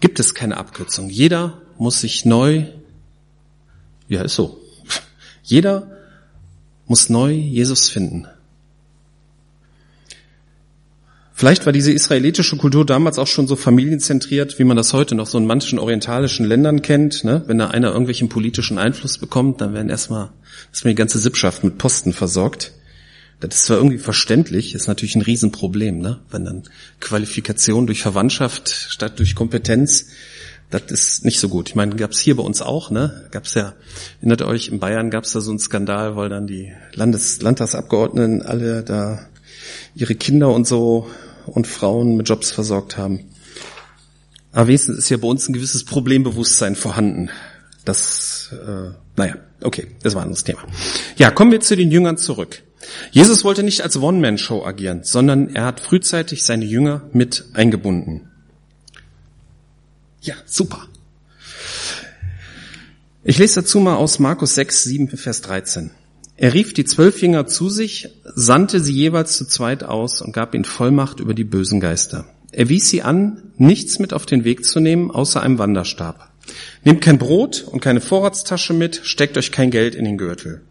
gibt 0.00 0.20
es 0.20 0.34
keine 0.34 0.56
Abkürzung. 0.56 1.08
Jeder 1.08 1.62
muss 1.78 2.00
sich 2.00 2.24
neu, 2.24 2.66
ja, 4.08 4.22
ist 4.22 4.34
so. 4.34 4.60
Jeder 5.42 5.90
muss 6.86 7.08
neu 7.08 7.32
Jesus 7.32 7.88
finden. 7.88 8.26
Vielleicht 11.36 11.66
war 11.66 11.72
diese 11.72 11.92
israelitische 11.92 12.56
Kultur 12.56 12.86
damals 12.86 13.18
auch 13.18 13.26
schon 13.26 13.48
so 13.48 13.56
familienzentriert, 13.56 14.58
wie 14.60 14.64
man 14.64 14.76
das 14.76 14.92
heute 14.92 15.16
noch 15.16 15.26
so 15.26 15.36
in 15.36 15.46
manchen 15.46 15.80
orientalischen 15.80 16.46
Ländern 16.46 16.80
kennt. 16.80 17.24
Ne? 17.24 17.42
Wenn 17.46 17.58
da 17.58 17.68
einer 17.68 17.88
irgendwelchen 17.88 18.28
politischen 18.28 18.78
Einfluss 18.78 19.18
bekommt, 19.18 19.60
dann 19.60 19.74
werden 19.74 19.90
erstmal, 19.90 20.30
erstmal 20.70 20.92
die 20.92 20.98
ganze 20.98 21.18
Sippschaft 21.18 21.64
mit 21.64 21.76
Posten 21.76 22.12
versorgt. 22.12 22.72
Das 23.40 23.54
ist 23.54 23.64
zwar 23.64 23.76
irgendwie 23.78 23.98
verständlich, 23.98 24.74
ist 24.74 24.86
natürlich 24.86 25.16
ein 25.16 25.22
Riesenproblem, 25.22 25.98
ne? 25.98 26.20
wenn 26.30 26.44
dann 26.44 26.62
Qualifikation 27.00 27.86
durch 27.86 28.02
Verwandtschaft 28.02 28.68
statt 28.68 29.18
durch 29.18 29.34
Kompetenz, 29.34 30.06
das 30.70 30.82
ist 30.90 31.24
nicht 31.24 31.38
so 31.38 31.48
gut. 31.48 31.68
Ich 31.68 31.74
meine, 31.74 31.94
gab's 31.94 32.18
hier 32.18 32.36
bei 32.36 32.42
uns 32.42 32.62
auch, 32.62 32.90
ne? 32.90 33.28
Gab's 33.30 33.54
ja, 33.54 33.74
erinnert 34.18 34.42
euch, 34.42 34.68
in 34.68 34.80
Bayern 34.80 35.10
gab's 35.10 35.32
da 35.32 35.40
so 35.40 35.50
einen 35.50 35.60
Skandal, 35.60 36.16
weil 36.16 36.28
dann 36.28 36.46
die 36.46 36.72
Landes 36.94 37.42
Landtagsabgeordneten 37.42 38.42
alle 38.42 38.82
da 38.82 39.26
ihre 39.94 40.14
Kinder 40.14 40.50
und 40.50 40.66
so 40.66 41.08
und 41.46 41.66
Frauen 41.66 42.16
mit 42.16 42.28
Jobs 42.28 42.50
versorgt 42.50 42.96
haben. 42.96 43.20
Aber 44.52 44.68
wenigstens 44.68 44.98
ist 44.98 45.08
ja 45.10 45.16
bei 45.16 45.28
uns 45.28 45.48
ein 45.48 45.52
gewisses 45.52 45.84
Problembewusstsein 45.84 46.76
vorhanden. 46.76 47.28
Das, 47.84 48.50
äh, 48.52 48.90
naja, 49.16 49.36
okay, 49.62 49.88
das 50.02 50.14
war 50.14 50.22
ein 50.22 50.26
anderes 50.26 50.44
Thema. 50.44 50.60
Ja, 51.16 51.30
kommen 51.30 51.50
wir 51.50 51.60
zu 51.60 51.76
den 51.76 51.90
Jüngern 51.90 52.16
zurück. 52.16 52.62
Jesus 53.10 53.44
wollte 53.44 53.62
nicht 53.62 53.82
als 53.82 53.96
One-Man-Show 53.96 54.64
agieren, 54.64 55.04
sondern 55.04 55.54
er 55.54 55.64
hat 55.64 55.80
frühzeitig 55.80 56.44
seine 56.44 56.64
Jünger 56.64 57.02
mit 57.12 57.44
eingebunden. 57.54 58.28
Ja, 60.20 60.34
super. 60.46 60.88
Ich 63.22 63.38
lese 63.38 63.62
dazu 63.62 63.80
mal 63.80 63.96
aus 63.96 64.18
Markus 64.18 64.54
6, 64.54 64.84
7, 64.84 65.08
Vers 65.08 65.40
13. 65.42 65.90
Er 66.36 66.52
rief 66.52 66.74
die 66.74 66.84
zwölf 66.84 67.22
Jünger 67.22 67.46
zu 67.46 67.68
sich, 67.70 68.08
sandte 68.34 68.80
sie 68.80 68.92
jeweils 68.92 69.36
zu 69.36 69.46
zweit 69.46 69.84
aus 69.84 70.20
und 70.20 70.32
gab 70.32 70.54
ihnen 70.54 70.64
Vollmacht 70.64 71.20
über 71.20 71.32
die 71.32 71.44
bösen 71.44 71.78
Geister. 71.78 72.26
Er 72.50 72.68
wies 72.68 72.88
sie 72.88 73.02
an, 73.02 73.42
nichts 73.56 73.98
mit 73.98 74.12
auf 74.12 74.26
den 74.26 74.44
Weg 74.44 74.64
zu 74.64 74.80
nehmen, 74.80 75.10
außer 75.10 75.42
einem 75.42 75.58
Wanderstab. 75.58 76.30
Nehmt 76.84 77.00
kein 77.00 77.18
Brot 77.18 77.64
und 77.66 77.80
keine 77.80 78.00
Vorratstasche 78.00 78.74
mit, 78.74 79.00
steckt 79.04 79.38
euch 79.38 79.52
kein 79.52 79.70
Geld 79.70 79.94
in 79.94 80.04
den 80.04 80.18
Gürtel. 80.18 80.62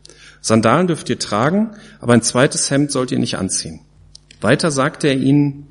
Sandalen 0.43 0.87
dürft 0.87 1.09
ihr 1.09 1.17
tragen, 1.17 1.71
aber 2.01 2.13
ein 2.13 2.21
zweites 2.21 2.69
Hemd 2.69 2.91
sollt 2.91 3.11
ihr 3.11 3.19
nicht 3.19 3.37
anziehen. 3.37 3.79
Weiter 4.41 4.71
sagte 4.71 5.07
er 5.07 5.15
ihnen, 5.15 5.69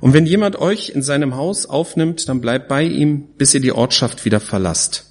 und 0.00 0.12
wenn 0.12 0.26
jemand 0.26 0.56
euch 0.56 0.90
in 0.90 1.02
seinem 1.02 1.36
Haus 1.36 1.64
aufnimmt, 1.64 2.28
dann 2.28 2.42
bleibt 2.42 2.68
bei 2.68 2.82
ihm, 2.82 3.28
bis 3.38 3.54
ihr 3.54 3.60
die 3.60 3.72
Ortschaft 3.72 4.26
wieder 4.26 4.40
verlasst. 4.40 5.06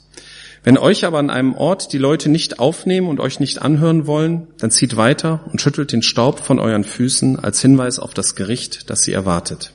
Wenn 0.64 0.78
euch 0.78 1.06
aber 1.06 1.18
an 1.18 1.32
einem 1.32 1.56
Ort 1.56 1.92
die 1.92 1.98
Leute 1.98 2.30
nicht 2.30 2.60
aufnehmen 2.60 3.08
und 3.08 3.20
euch 3.20 3.40
nicht 3.40 3.62
anhören 3.64 4.06
wollen, 4.06 4.48
dann 4.60 4.70
zieht 4.70 4.96
weiter 4.96 5.42
und 5.52 5.60
schüttelt 5.60 5.92
den 5.92 6.04
Staub 6.04 6.40
von 6.40 6.60
euren 6.60 6.84
Füßen 6.84 7.40
als 7.40 7.62
Hinweis 7.62 7.98
auf 7.98 8.14
das 8.14 8.36
Gericht, 8.36 8.92
das 8.92 9.02
sie 9.02 9.14
erwartet. 9.14 9.74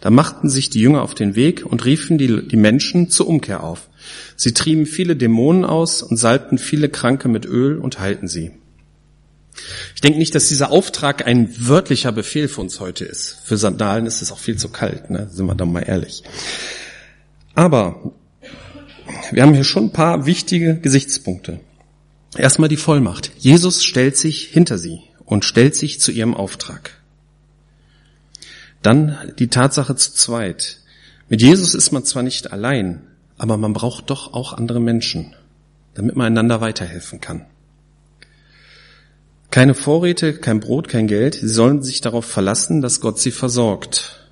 Da 0.00 0.08
machten 0.08 0.48
sich 0.48 0.70
die 0.70 0.80
Jünger 0.80 1.02
auf 1.02 1.14
den 1.14 1.36
Weg 1.36 1.66
und 1.66 1.84
riefen 1.84 2.16
die, 2.16 2.48
die 2.48 2.56
Menschen 2.56 3.10
zur 3.10 3.28
Umkehr 3.28 3.62
auf. 3.62 3.88
Sie 4.34 4.54
trieben 4.54 4.86
viele 4.86 5.14
Dämonen 5.14 5.64
aus 5.64 6.02
und 6.02 6.16
salbten 6.16 6.56
viele 6.56 6.88
Kranke 6.88 7.28
mit 7.28 7.44
Öl 7.44 7.78
und 7.78 8.00
heilten 8.00 8.28
sie. 8.28 8.52
Ich 9.94 10.00
denke 10.00 10.18
nicht, 10.18 10.34
dass 10.34 10.48
dieser 10.48 10.70
Auftrag 10.70 11.26
ein 11.26 11.54
wörtlicher 11.58 12.12
Befehl 12.12 12.48
für 12.48 12.60
uns 12.60 12.80
heute 12.80 13.04
ist. 13.04 13.38
Für 13.44 13.56
Sandalen 13.56 14.06
ist 14.06 14.22
es 14.22 14.32
auch 14.32 14.38
viel 14.38 14.56
zu 14.56 14.70
kalt, 14.70 15.10
ne? 15.10 15.28
sind 15.30 15.46
wir 15.46 15.54
dann 15.54 15.72
mal 15.72 15.80
ehrlich. 15.80 16.22
Aber 17.54 18.12
wir 19.30 19.42
haben 19.42 19.54
hier 19.54 19.64
schon 19.64 19.86
ein 19.86 19.92
paar 19.92 20.26
wichtige 20.26 20.76
Gesichtspunkte. 20.76 21.60
Erstmal 22.36 22.68
die 22.68 22.76
Vollmacht. 22.76 23.32
Jesus 23.38 23.84
stellt 23.84 24.16
sich 24.16 24.44
hinter 24.44 24.78
sie 24.78 25.00
und 25.24 25.44
stellt 25.44 25.76
sich 25.76 26.00
zu 26.00 26.12
ihrem 26.12 26.34
Auftrag. 26.34 26.98
Dann 28.80 29.32
die 29.38 29.48
Tatsache 29.48 29.94
zu 29.96 30.12
zweit. 30.12 30.78
Mit 31.28 31.42
Jesus 31.42 31.74
ist 31.74 31.92
man 31.92 32.04
zwar 32.04 32.22
nicht 32.22 32.52
allein, 32.52 33.02
aber 33.38 33.56
man 33.56 33.72
braucht 33.72 34.10
doch 34.10 34.32
auch 34.32 34.54
andere 34.54 34.80
Menschen, 34.80 35.34
damit 35.94 36.16
man 36.16 36.26
einander 36.26 36.60
weiterhelfen 36.60 37.20
kann. 37.20 37.46
Keine 39.52 39.74
Vorräte, 39.74 40.32
kein 40.32 40.60
Brot, 40.60 40.88
kein 40.88 41.06
Geld. 41.06 41.34
Sie 41.34 41.46
sollen 41.46 41.82
sich 41.82 42.00
darauf 42.00 42.24
verlassen, 42.24 42.80
dass 42.80 43.02
Gott 43.02 43.18
sie 43.18 43.30
versorgt. 43.30 44.30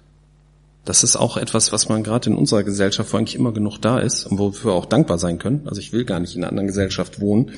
Das 0.87 1.05
ist 1.05 1.15
auch 1.15 1.37
etwas, 1.37 1.73
was 1.73 1.91
man 1.91 2.03
gerade 2.03 2.31
in 2.31 2.37
unserer 2.37 2.63
Gesellschaft, 2.63 3.13
wo 3.13 3.19
eigentlich 3.19 3.35
immer 3.35 3.53
genug 3.53 3.77
da 3.77 3.99
ist 3.99 4.25
und 4.25 4.39
wofür 4.39 4.71
wir 4.71 4.75
auch 4.77 4.87
dankbar 4.87 5.19
sein 5.19 5.39
können. 5.39 5.69
Also 5.69 5.79
ich 5.79 5.93
will 5.93 6.07
gar 6.07 6.21
nicht 6.21 6.37
in 6.37 6.43
einer 6.43 6.49
anderen 6.49 6.69
Gesellschaft 6.69 7.21
wohnen. 7.21 7.53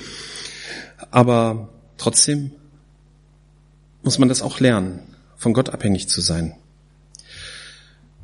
Aber 1.12 1.68
trotzdem 1.98 2.50
muss 4.02 4.18
man 4.18 4.28
das 4.28 4.42
auch 4.42 4.58
lernen, 4.58 4.98
von 5.36 5.52
Gott 5.52 5.70
abhängig 5.70 6.08
zu 6.08 6.20
sein. 6.20 6.56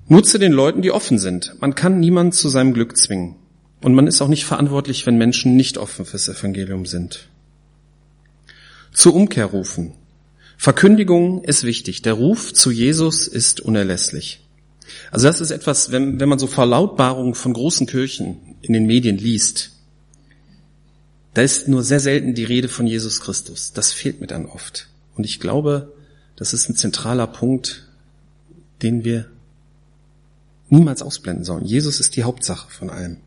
Nur 0.09 0.25
zu 0.25 0.39
den 0.39 0.51
Leuten, 0.51 0.83
die 0.83 0.91
offen 0.91 1.21
sind. 1.21 1.55
Man 1.61 1.77
kann 1.77 2.01
niemanden 2.01 2.33
zu 2.33 2.49
seinem 2.49 2.75
Glück 2.75 2.97
zwingen. 2.97 3.37
Und 3.83 3.95
man 3.95 4.09
ist 4.09 4.21
auch 4.21 4.27
nicht 4.27 4.47
verantwortlich, 4.47 5.07
wenn 5.07 5.17
Menschen 5.17 5.55
nicht 5.55 5.79
offen 5.79 6.05
fürs 6.07 6.29
Evangelium 6.29 6.87
sind. 6.87 7.29
Zur 8.93 9.15
Umkehr 9.15 9.47
rufen. 9.47 9.93
Verkündigung 10.57 11.45
ist 11.45 11.63
wichtig. 11.65 12.03
Der 12.03 12.15
Ruf 12.15 12.53
zu 12.53 12.71
Jesus 12.71 13.29
ist 13.29 13.61
unerlässlich. 13.61 14.41
Also 15.11 15.29
das 15.29 15.41
ist 15.41 15.51
etwas, 15.51 15.93
wenn, 15.93 16.19
wenn 16.21 16.29
man 16.29 16.39
so 16.39 16.47
Verlautbarungen 16.47 17.35
von 17.35 17.53
großen 17.53 17.87
Kirchen 17.87 18.57
in 18.63 18.73
den 18.73 18.87
Medien 18.87 19.19
liest, 19.19 19.73
da 21.35 21.43
ist 21.43 21.69
nur 21.69 21.85
sehr 21.85 22.01
selten 22.01 22.35
die 22.35 22.45
Rede 22.45 22.69
von 22.69 22.87
Jesus 22.87 23.21
Christus. 23.21 23.73
Das 23.73 23.93
fehlt 23.93 24.21
mir 24.21 24.27
dann 24.27 24.47
oft. 24.47 24.89
Und 25.15 25.25
ich 25.25 25.39
glaube, 25.39 25.93
das 26.37 26.53
ist 26.53 26.69
ein 26.69 26.77
zentraler 26.77 27.27
Punkt, 27.27 27.87
den 28.83 29.05
wir 29.05 29.27
niemals 30.69 31.03
ausblenden 31.03 31.45
sollen. 31.45 31.65
Jesus 31.65 32.01
ist 32.01 32.17
die 32.17 32.25
Hauptsache 32.25 32.71
von 32.71 32.91
allem. 32.91 33.19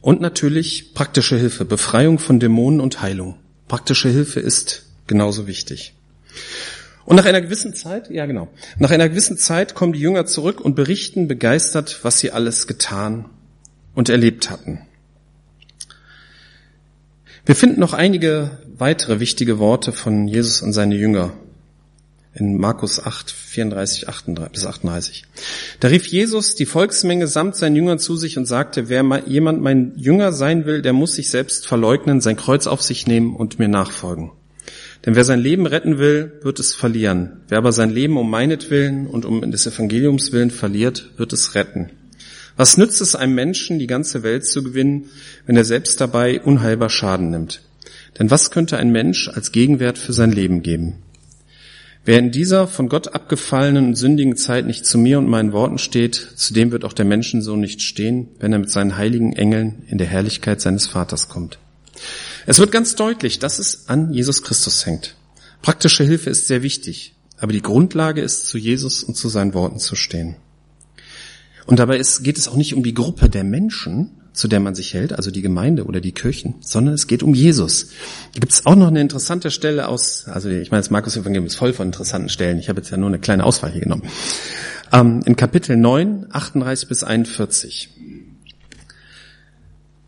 Und 0.00 0.20
natürlich 0.20 0.94
praktische 0.94 1.36
Hilfe, 1.36 1.64
Befreiung 1.64 2.18
von 2.18 2.38
Dämonen 2.38 2.80
und 2.80 3.00
Heilung. 3.00 3.36
Praktische 3.68 4.08
Hilfe 4.08 4.40
ist 4.40 4.84
genauso 5.06 5.46
wichtig. 5.46 5.94
Und 7.04 7.16
nach 7.16 7.24
einer 7.24 7.40
gewissen 7.40 7.74
Zeit, 7.74 8.10
ja 8.10 8.26
genau, 8.26 8.48
nach 8.78 8.90
einer 8.90 9.08
gewissen 9.08 9.38
Zeit 9.38 9.74
kommen 9.74 9.92
die 9.92 10.00
Jünger 10.00 10.26
zurück 10.26 10.60
und 10.60 10.74
berichten 10.74 11.28
begeistert, 11.28 12.00
was 12.02 12.18
sie 12.18 12.32
alles 12.32 12.66
getan 12.66 13.26
und 13.94 14.08
erlebt 14.08 14.50
hatten. 14.50 14.80
Wir 17.44 17.54
finden 17.54 17.78
noch 17.78 17.92
einige 17.92 18.58
weitere 18.76 19.20
wichtige 19.20 19.60
Worte 19.60 19.92
von 19.92 20.26
Jesus 20.26 20.64
an 20.64 20.72
seine 20.72 20.96
Jünger 20.96 21.32
in 22.36 22.58
Markus 22.58 23.04
8, 23.04 23.30
34 23.30 24.08
38, 24.08 24.52
bis 24.52 24.66
38. 24.66 25.24
Da 25.80 25.88
rief 25.88 26.06
Jesus 26.06 26.54
die 26.54 26.66
Volksmenge 26.66 27.26
samt 27.26 27.56
seinen 27.56 27.76
Jüngern 27.76 27.98
zu 27.98 28.16
sich 28.16 28.36
und 28.36 28.44
sagte, 28.44 28.88
wer 28.88 29.22
jemand 29.26 29.62
mein 29.62 29.92
Jünger 29.96 30.32
sein 30.32 30.66
will, 30.66 30.82
der 30.82 30.92
muss 30.92 31.14
sich 31.14 31.30
selbst 31.30 31.66
verleugnen, 31.66 32.20
sein 32.20 32.36
Kreuz 32.36 32.66
auf 32.66 32.82
sich 32.82 33.06
nehmen 33.06 33.34
und 33.34 33.58
mir 33.58 33.68
nachfolgen. 33.68 34.32
Denn 35.04 35.14
wer 35.14 35.24
sein 35.24 35.40
Leben 35.40 35.66
retten 35.66 35.98
will, 35.98 36.32
wird 36.42 36.58
es 36.58 36.74
verlieren. 36.74 37.40
Wer 37.48 37.58
aber 37.58 37.72
sein 37.72 37.90
Leben 37.90 38.18
um 38.18 38.28
meinetwillen 38.28 39.06
und 39.06 39.24
um 39.24 39.50
des 39.50 39.66
Evangeliums 39.66 40.32
willen 40.32 40.50
verliert, 40.50 41.12
wird 41.16 41.32
es 41.32 41.54
retten. 41.54 41.90
Was 42.56 42.76
nützt 42.76 43.00
es 43.00 43.14
einem 43.14 43.34
Menschen, 43.34 43.78
die 43.78 43.86
ganze 43.86 44.22
Welt 44.22 44.46
zu 44.46 44.62
gewinnen, 44.62 45.10
wenn 45.46 45.56
er 45.56 45.64
selbst 45.64 46.00
dabei 46.00 46.40
unheilbar 46.40 46.90
Schaden 46.90 47.30
nimmt? 47.30 47.62
Denn 48.18 48.30
was 48.30 48.50
könnte 48.50 48.78
ein 48.78 48.90
Mensch 48.90 49.28
als 49.28 49.52
Gegenwert 49.52 49.98
für 49.98 50.12
sein 50.12 50.32
Leben 50.32 50.62
geben? 50.62 50.94
Wer 52.06 52.20
in 52.20 52.30
dieser 52.30 52.68
von 52.68 52.88
Gott 52.88 53.08
abgefallenen 53.08 53.86
und 53.86 53.96
sündigen 53.96 54.36
Zeit 54.36 54.64
nicht 54.64 54.86
zu 54.86 54.96
mir 54.96 55.18
und 55.18 55.26
meinen 55.26 55.50
Worten 55.50 55.76
steht, 55.76 56.14
zu 56.36 56.54
dem 56.54 56.70
wird 56.70 56.84
auch 56.84 56.92
der 56.92 57.04
Menschensohn 57.04 57.58
nicht 57.58 57.82
stehen, 57.82 58.28
wenn 58.38 58.52
er 58.52 58.60
mit 58.60 58.70
seinen 58.70 58.96
heiligen 58.96 59.32
Engeln 59.32 59.82
in 59.88 59.98
der 59.98 60.06
Herrlichkeit 60.06 60.60
seines 60.60 60.86
Vaters 60.86 61.28
kommt. 61.28 61.58
Es 62.46 62.60
wird 62.60 62.70
ganz 62.70 62.94
deutlich, 62.94 63.40
dass 63.40 63.58
es 63.58 63.88
an 63.88 64.12
Jesus 64.12 64.44
Christus 64.44 64.86
hängt. 64.86 65.16
Praktische 65.62 66.04
Hilfe 66.04 66.30
ist 66.30 66.46
sehr 66.46 66.62
wichtig, 66.62 67.16
aber 67.38 67.52
die 67.52 67.62
Grundlage 67.62 68.20
ist, 68.20 68.46
zu 68.46 68.56
Jesus 68.56 69.02
und 69.02 69.16
zu 69.16 69.28
seinen 69.28 69.52
Worten 69.52 69.80
zu 69.80 69.96
stehen. 69.96 70.36
Und 71.66 71.80
dabei 71.80 71.98
ist, 71.98 72.22
geht 72.22 72.38
es 72.38 72.46
auch 72.46 72.54
nicht 72.54 72.74
um 72.74 72.84
die 72.84 72.94
Gruppe 72.94 73.28
der 73.28 73.42
Menschen, 73.42 74.12
zu 74.36 74.48
der 74.48 74.60
man 74.60 74.74
sich 74.74 74.92
hält, 74.92 75.14
also 75.14 75.30
die 75.30 75.40
Gemeinde 75.40 75.84
oder 75.84 76.00
die 76.00 76.12
Kirchen, 76.12 76.56
sondern 76.60 76.94
es 76.94 77.06
geht 77.06 77.22
um 77.22 77.32
Jesus. 77.34 77.88
Da 78.34 78.40
gibt 78.40 78.52
es 78.52 78.66
auch 78.66 78.76
noch 78.76 78.88
eine 78.88 79.00
interessante 79.00 79.50
Stelle 79.50 79.88
aus, 79.88 80.26
also 80.28 80.50
ich 80.50 80.70
meine, 80.70 80.80
das 80.80 80.90
Markus-Evangelium 80.90 81.46
ist 81.46 81.56
voll 81.56 81.72
von 81.72 81.88
interessanten 81.88 82.28
Stellen. 82.28 82.58
Ich 82.58 82.68
habe 82.68 82.80
jetzt 82.80 82.90
ja 82.90 82.98
nur 82.98 83.08
eine 83.08 83.18
kleine 83.18 83.44
Auswahl 83.44 83.72
hier 83.72 83.80
genommen. 83.80 84.02
Ähm, 84.92 85.22
in 85.24 85.36
Kapitel 85.36 85.76
9, 85.76 86.26
38 86.30 86.88
bis 86.88 87.02
41. 87.02 87.88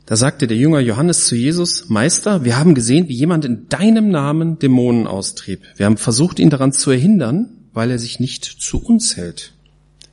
Da 0.04 0.16
sagte 0.16 0.46
der 0.46 0.56
Jünger 0.56 0.80
Johannes 0.80 1.26
zu 1.26 1.34
Jesus, 1.34 1.88
Meister, 1.88 2.44
wir 2.44 2.58
haben 2.58 2.74
gesehen, 2.74 3.08
wie 3.08 3.14
jemand 3.14 3.46
in 3.46 3.68
deinem 3.68 4.10
Namen 4.10 4.58
Dämonen 4.58 5.06
austrieb. 5.06 5.62
Wir 5.76 5.86
haben 5.86 5.96
versucht, 5.96 6.38
ihn 6.38 6.50
daran 6.50 6.72
zu 6.72 6.90
erhindern, 6.90 7.48
weil 7.72 7.90
er 7.90 7.98
sich 7.98 8.20
nicht 8.20 8.44
zu 8.44 8.82
uns 8.82 9.16
hält. 9.16 9.54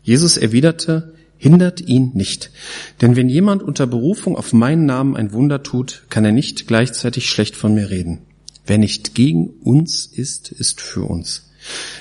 Jesus 0.04 0.38
erwiderte, 0.38 1.14
hindert 1.46 1.80
ihn 1.80 2.10
nicht. 2.16 2.50
Denn 3.02 3.16
wenn 3.16 3.30
jemand 3.30 3.62
unter 3.62 3.86
Berufung 3.86 4.36
auf 4.36 4.52
meinen 4.52 4.88
Namen 4.88 5.16
ein 5.16 5.32
Wunder 5.32 5.62
tut, 5.62 6.02
kann 6.10 6.26
er 6.26 6.32
nicht 6.32 6.66
gleichzeitig 6.66 7.30
schlecht 7.30 7.56
von 7.56 7.76
mir 7.76 7.92
reden. 7.92 8.22
Wer 8.66 8.80
nicht 8.80 9.14
gegen 9.14 9.50
uns 9.62 10.08
ist, 10.08 10.52
ist 10.52 10.82
für 10.82 11.04
uns. 11.04 11.52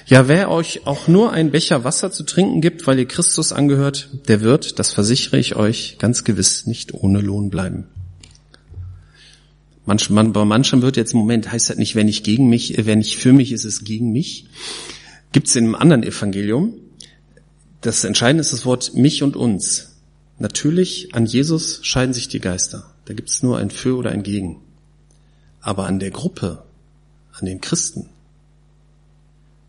Ja, 0.07 0.29
wer 0.29 0.51
euch 0.51 0.87
auch 0.87 1.09
nur 1.09 1.33
ein 1.33 1.51
Becher 1.51 1.85
Wasser 1.85 2.11
zu 2.11 2.23
trinken 2.23 2.63
gibt, 2.63 2.87
weil 2.87 2.99
ihr 2.99 3.05
Christus 3.07 3.53
angehört, 3.53 4.09
der 4.29 4.41
wird, 4.41 4.79
das 4.79 4.95
versichere 4.95 5.39
ich 5.39 5.57
euch, 5.57 5.97
ganz 5.99 6.25
gewiss 6.25 6.67
nicht 6.67 6.95
ohne 6.95 7.21
Lohn 7.21 7.51
bleiben. 7.51 7.85
Manch, 9.85 10.09
man, 10.09 10.33
bei 10.33 10.47
manchem 10.47 10.81
wird 10.81 10.97
jetzt, 10.97 11.13
Moment, 11.13 11.53
heißt 11.53 11.69
das 11.69 11.77
nicht, 11.77 11.97
wenn 11.97 12.07
nicht 12.07 12.25
gegen 12.25 12.49
mich, 12.49 12.73
wer 12.79 12.97
nicht 12.97 13.17
für 13.19 13.35
mich 13.35 13.53
ist, 13.53 13.65
ist 13.65 13.85
gegen 13.85 14.11
mich. 14.11 14.47
Gibt 15.33 15.49
es 15.49 15.57
in 15.57 15.65
einem 15.65 15.75
anderen 15.75 16.03
Evangelium. 16.03 16.79
Das 17.85 18.03
Entscheidende 18.03 18.41
ist 18.41 18.55
das 18.55 18.65
Wort 18.65 18.95
mich 18.95 19.23
und 19.23 19.37
uns. 19.37 19.91
Natürlich, 20.39 21.15
an 21.15 21.27
Jesus 21.27 21.81
scheiden 21.83 22.15
sich 22.15 22.29
die 22.29 22.41
Geister. 22.41 22.91
Da 23.05 23.13
gibt 23.13 23.29
es 23.29 23.43
nur 23.43 23.59
ein 23.59 23.69
Für 23.69 23.99
oder 23.99 24.11
ein 24.11 24.23
Gegen. 24.23 24.63
Aber 25.61 25.85
an 25.85 25.99
der 25.99 26.11
Gruppe, 26.11 26.65
an 27.39 27.45
den 27.45 27.61
Christen, 27.61 28.09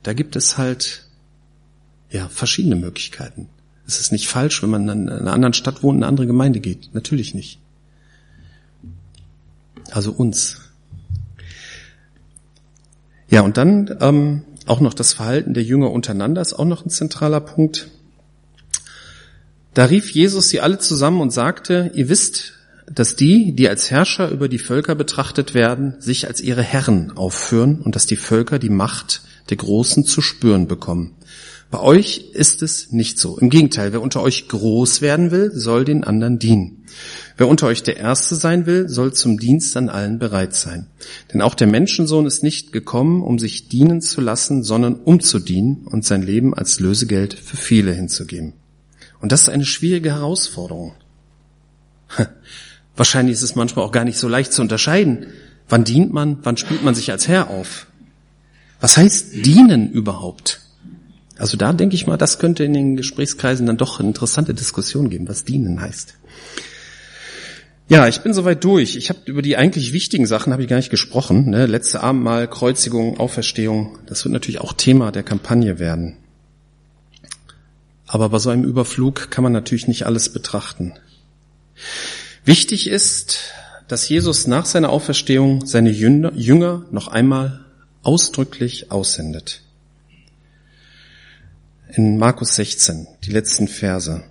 da 0.02 0.14
gibt 0.14 0.38
es 0.38 0.58
halt 0.58 1.10
ja 2.10 2.30
verschiedene 2.30 2.78
Möglichkeiten. 2.78 3.50
Es 3.86 4.00
ist 4.00 4.14
nicht 4.14 4.30
falsch, 4.30 4.64
wenn 4.64 4.70
man 4.70 4.88
in 4.88 5.10
einer 5.10 5.34
anderen 5.34 5.54
Stadt 5.54 5.84
wohnt, 5.84 5.98
in 5.98 6.04
eine 6.04 6.08
andere 6.08 6.26
Gemeinde 6.26 6.62
geht. 6.62 6.92
Natürlich 6.94 7.34
nicht. 7.34 7.60
Also 9.92 10.14
uns. 10.14 10.62
Ja, 13.30 13.42
und 13.42 13.58
dann 13.58 13.94
ähm, 14.00 14.44
auch 14.68 14.80
noch 14.80 14.94
das 14.94 15.12
Verhalten 15.12 15.54
der 15.54 15.64
Jünger 15.64 15.92
untereinander 15.92 16.42
ist 16.42 16.54
auch 16.54 16.64
noch 16.64 16.86
ein 16.86 16.90
zentraler 16.90 17.42
Punkt. 17.42 17.92
Da 19.76 19.84
rief 19.86 20.10
Jesus 20.10 20.48
sie 20.48 20.62
alle 20.62 20.80
zusammen 20.80 21.20
und 21.20 21.32
sagte, 21.32 21.92
ihr 21.94 22.08
wisst, 22.08 22.54
dass 22.90 23.18
die, 23.18 23.52
die 23.52 23.68
als 23.68 23.92
Herrscher 23.92 24.30
über 24.30 24.48
die 24.48 24.58
Völker 24.58 24.96
betrachtet 24.96 25.54
werden, 25.54 25.96
sich 26.00 26.28
als 26.28 26.40
ihre 26.40 26.64
Herren 26.64 27.12
aufführen 27.18 27.82
und 27.82 27.94
dass 27.94 28.06
die 28.06 28.16
Völker 28.16 28.58
die 28.58 28.70
Macht 28.70 29.22
der 29.50 29.58
Großen 29.58 30.06
zu 30.06 30.22
spüren 30.22 30.68
bekommen. 30.68 31.16
Bei 31.72 31.82
euch 31.82 32.30
ist 32.32 32.62
es 32.62 32.94
nicht 32.94 33.20
so. 33.20 33.38
Im 33.38 33.50
Gegenteil, 33.50 33.92
wer 33.92 34.02
unter 34.02 34.22
euch 34.22 34.48
groß 34.48 35.02
werden 35.02 35.32
will, 35.32 35.52
soll 35.54 35.84
den 35.84 36.06
anderen 36.06 36.40
dienen. 36.40 36.86
Wer 37.36 37.50
unter 37.50 37.68
euch 37.68 37.84
der 37.84 37.98
Erste 37.98 38.36
sein 38.36 38.66
will, 38.66 38.88
soll 38.88 39.12
zum 39.12 39.40
Dienst 39.40 39.76
an 39.76 39.90
allen 39.90 40.20
bereit 40.20 40.56
sein. 40.56 40.88
Denn 41.34 41.42
auch 41.42 41.54
der 41.54 41.68
Menschensohn 41.68 42.26
ist 42.26 42.44
nicht 42.44 42.72
gekommen, 42.72 43.22
um 43.22 43.40
sich 43.40 43.68
dienen 43.68 44.00
zu 44.00 44.22
lassen, 44.22 44.64
sondern 44.64 44.96
um 44.96 45.20
zu 45.20 45.40
dienen 45.40 45.86
und 45.86 46.06
sein 46.06 46.22
Leben 46.22 46.54
als 46.54 46.80
Lösegeld 46.80 47.34
für 47.34 47.58
viele 47.58 47.92
hinzugeben. 47.92 48.54
Und 49.26 49.32
das 49.32 49.42
ist 49.42 49.50
eine 49.50 49.66
schwierige 49.66 50.12
Herausforderung. 50.12 50.94
Wahrscheinlich 52.96 53.34
ist 53.34 53.42
es 53.42 53.56
manchmal 53.56 53.84
auch 53.84 53.92
gar 53.92 54.04
nicht 54.06 54.20
so 54.20 54.28
leicht 54.28 54.54
zu 54.54 54.62
unterscheiden. 54.62 55.26
Wann 55.68 55.84
dient 55.84 56.14
man, 56.14 56.38
wann 56.44 56.58
spielt 56.58 56.84
man 56.84 56.94
sich 56.94 57.10
als 57.10 57.28
Herr 57.28 57.50
auf? 57.50 57.88
Was 58.80 58.98
heißt 58.98 59.44
dienen 59.44 59.92
überhaupt? 59.92 60.62
Also 61.40 61.58
da 61.58 61.74
denke 61.74 61.96
ich 61.96 62.06
mal, 62.06 62.18
das 62.18 62.38
könnte 62.38 62.66
in 62.66 62.74
den 62.74 62.98
Gesprächskreisen 62.98 63.66
dann 63.66 63.78
doch 63.78 64.00
eine 64.00 64.10
interessante 64.10 64.54
Diskussion 64.54 65.10
geben, 65.10 65.28
was 65.28 65.44
dienen 65.44 65.82
heißt. 65.82 66.14
Ja, 67.88 68.08
ich 68.08 68.22
bin 68.22 68.36
soweit 68.36 68.64
durch. 68.64 68.96
Ich 68.96 69.10
habe 69.10 69.22
über 69.26 69.42
die 69.42 69.58
eigentlich 69.58 69.92
wichtigen 69.92 70.28
Sachen 70.28 70.54
habe 70.54 70.62
ich 70.62 70.70
gar 70.70 70.78
nicht 70.78 70.92
gesprochen. 70.92 71.50
Ne? 71.50 71.66
Letzte 71.66 72.02
Abendmahl, 72.02 72.48
Kreuzigung, 72.48 73.20
Auferstehung. 73.20 73.98
Das 74.06 74.24
wird 74.24 74.34
natürlich 74.34 74.62
auch 74.62 74.74
Thema 74.74 75.12
der 75.12 75.24
Kampagne 75.24 75.80
werden. 75.80 76.18
Aber 78.08 78.30
bei 78.30 78.40
so 78.40 78.50
einem 78.50 78.64
Überflug 78.64 79.32
kann 79.32 79.44
man 79.44 79.54
natürlich 79.54 79.88
nicht 79.88 80.06
alles 80.06 80.30
betrachten. 80.30 80.94
Wichtig 82.44 82.88
ist, 82.88 83.54
dass 83.88 84.08
Jesus 84.10 84.48
nach 84.48 84.66
seiner 84.66 84.90
Auferstehung 84.90 85.66
seine 85.66 85.90
Jünger 85.90 86.86
noch 86.92 87.08
einmal 87.08 87.66
ausdrücklich 88.04 88.92
aussendet. 88.92 89.62
In 91.90 92.18
Markus 92.18 92.56
16, 92.56 93.08
die 93.24 93.32
letzten 93.32 93.68
Verse. 93.68 94.24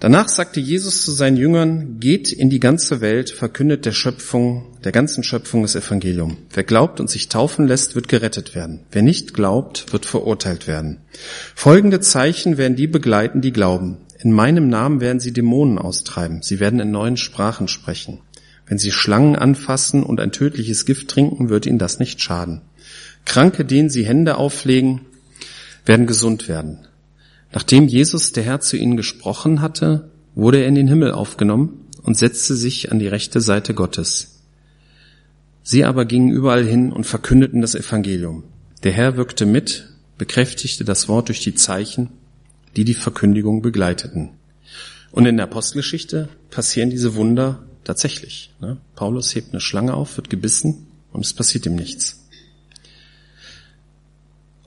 Danach 0.00 0.28
sagte 0.28 0.60
Jesus 0.60 1.04
zu 1.04 1.12
seinen 1.12 1.36
Jüngern, 1.36 2.00
geht 2.00 2.32
in 2.32 2.48
die 2.48 2.58
ganze 2.58 3.02
Welt, 3.02 3.28
verkündet 3.28 3.84
der 3.84 3.92
Schöpfung, 3.92 4.78
der 4.82 4.92
ganzen 4.92 5.22
Schöpfung 5.22 5.60
das 5.60 5.76
Evangelium. 5.76 6.38
Wer 6.54 6.64
glaubt 6.64 7.00
und 7.00 7.10
sich 7.10 7.28
taufen 7.28 7.66
lässt, 7.66 7.94
wird 7.94 8.08
gerettet 8.08 8.54
werden. 8.54 8.80
Wer 8.90 9.02
nicht 9.02 9.34
glaubt, 9.34 9.92
wird 9.92 10.06
verurteilt 10.06 10.66
werden. 10.66 11.02
Folgende 11.54 12.00
Zeichen 12.00 12.56
werden 12.56 12.76
die 12.76 12.86
begleiten, 12.86 13.42
die 13.42 13.52
glauben. 13.52 13.98
In 14.18 14.32
meinem 14.32 14.70
Namen 14.70 15.02
werden 15.02 15.20
sie 15.20 15.34
Dämonen 15.34 15.78
austreiben. 15.78 16.40
Sie 16.40 16.60
werden 16.60 16.80
in 16.80 16.90
neuen 16.90 17.18
Sprachen 17.18 17.68
sprechen. 17.68 18.20
Wenn 18.66 18.78
sie 18.78 18.92
Schlangen 18.92 19.36
anfassen 19.36 20.02
und 20.02 20.18
ein 20.18 20.32
tödliches 20.32 20.86
Gift 20.86 21.08
trinken, 21.08 21.50
wird 21.50 21.66
ihnen 21.66 21.78
das 21.78 21.98
nicht 21.98 22.22
schaden. 22.22 22.62
Kranke, 23.26 23.66
denen 23.66 23.90
sie 23.90 24.06
Hände 24.06 24.38
auflegen, 24.38 25.02
werden 25.84 26.06
gesund 26.06 26.48
werden. 26.48 26.86
Nachdem 27.52 27.88
Jesus, 27.88 28.32
der 28.32 28.44
Herr, 28.44 28.60
zu 28.60 28.76
ihnen 28.76 28.96
gesprochen 28.96 29.60
hatte, 29.60 30.10
wurde 30.34 30.58
er 30.58 30.68
in 30.68 30.74
den 30.74 30.88
Himmel 30.88 31.12
aufgenommen 31.12 31.86
und 32.02 32.16
setzte 32.16 32.54
sich 32.54 32.92
an 32.92 32.98
die 32.98 33.08
rechte 33.08 33.40
Seite 33.40 33.74
Gottes. 33.74 34.40
Sie 35.62 35.84
aber 35.84 36.04
gingen 36.04 36.30
überall 36.30 36.64
hin 36.64 36.92
und 36.92 37.04
verkündeten 37.04 37.60
das 37.60 37.74
Evangelium. 37.74 38.44
Der 38.82 38.92
Herr 38.92 39.16
wirkte 39.16 39.46
mit, 39.46 39.88
bekräftigte 40.16 40.84
das 40.84 41.08
Wort 41.08 41.28
durch 41.28 41.40
die 41.40 41.54
Zeichen, 41.54 42.10
die 42.76 42.84
die 42.84 42.94
Verkündigung 42.94 43.62
begleiteten. 43.62 44.30
Und 45.10 45.26
in 45.26 45.36
der 45.36 45.46
Apostelgeschichte 45.46 46.28
passieren 46.50 46.90
diese 46.90 47.14
Wunder 47.16 47.64
tatsächlich. 47.84 48.52
Ne? 48.60 48.78
Paulus 48.94 49.34
hebt 49.34 49.52
eine 49.52 49.60
Schlange 49.60 49.94
auf, 49.94 50.16
wird 50.16 50.30
gebissen 50.30 50.86
und 51.12 51.24
es 51.24 51.34
passiert 51.34 51.66
ihm 51.66 51.74
nichts. 51.74 52.19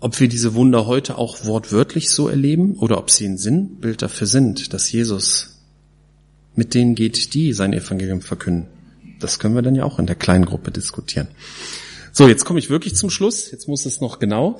Ob 0.03 0.19
wir 0.19 0.27
diese 0.27 0.53
Wunder 0.53 0.85
heute 0.85 1.17
auch 1.17 1.45
wortwörtlich 1.45 2.09
so 2.09 2.27
erleben 2.27 2.75
oder 2.75 2.97
ob 2.97 3.09
sie 3.09 3.25
ein 3.25 3.37
Sinnbild 3.37 4.01
dafür 4.01 4.27
sind, 4.27 4.73
dass 4.73 4.91
Jesus 4.91 5.61
mit 6.55 6.73
denen 6.73 6.93
geht, 6.93 7.33
die 7.33 7.53
sein 7.53 7.71
Evangelium 7.71 8.19
verkünden, 8.19 8.67
das 9.21 9.39
können 9.39 9.55
wir 9.55 9.61
dann 9.61 9.75
ja 9.75 9.85
auch 9.85 9.99
in 9.99 10.05
der 10.05 10.17
kleinen 10.17 10.43
Gruppe 10.43 10.71
diskutieren. 10.71 11.29
So, 12.11 12.27
jetzt 12.27 12.43
komme 12.43 12.59
ich 12.59 12.69
wirklich 12.69 12.95
zum 12.97 13.09
Schluss. 13.09 13.49
Jetzt 13.49 13.69
muss 13.69 13.85
es 13.85 14.01
noch 14.01 14.19
genau. 14.19 14.59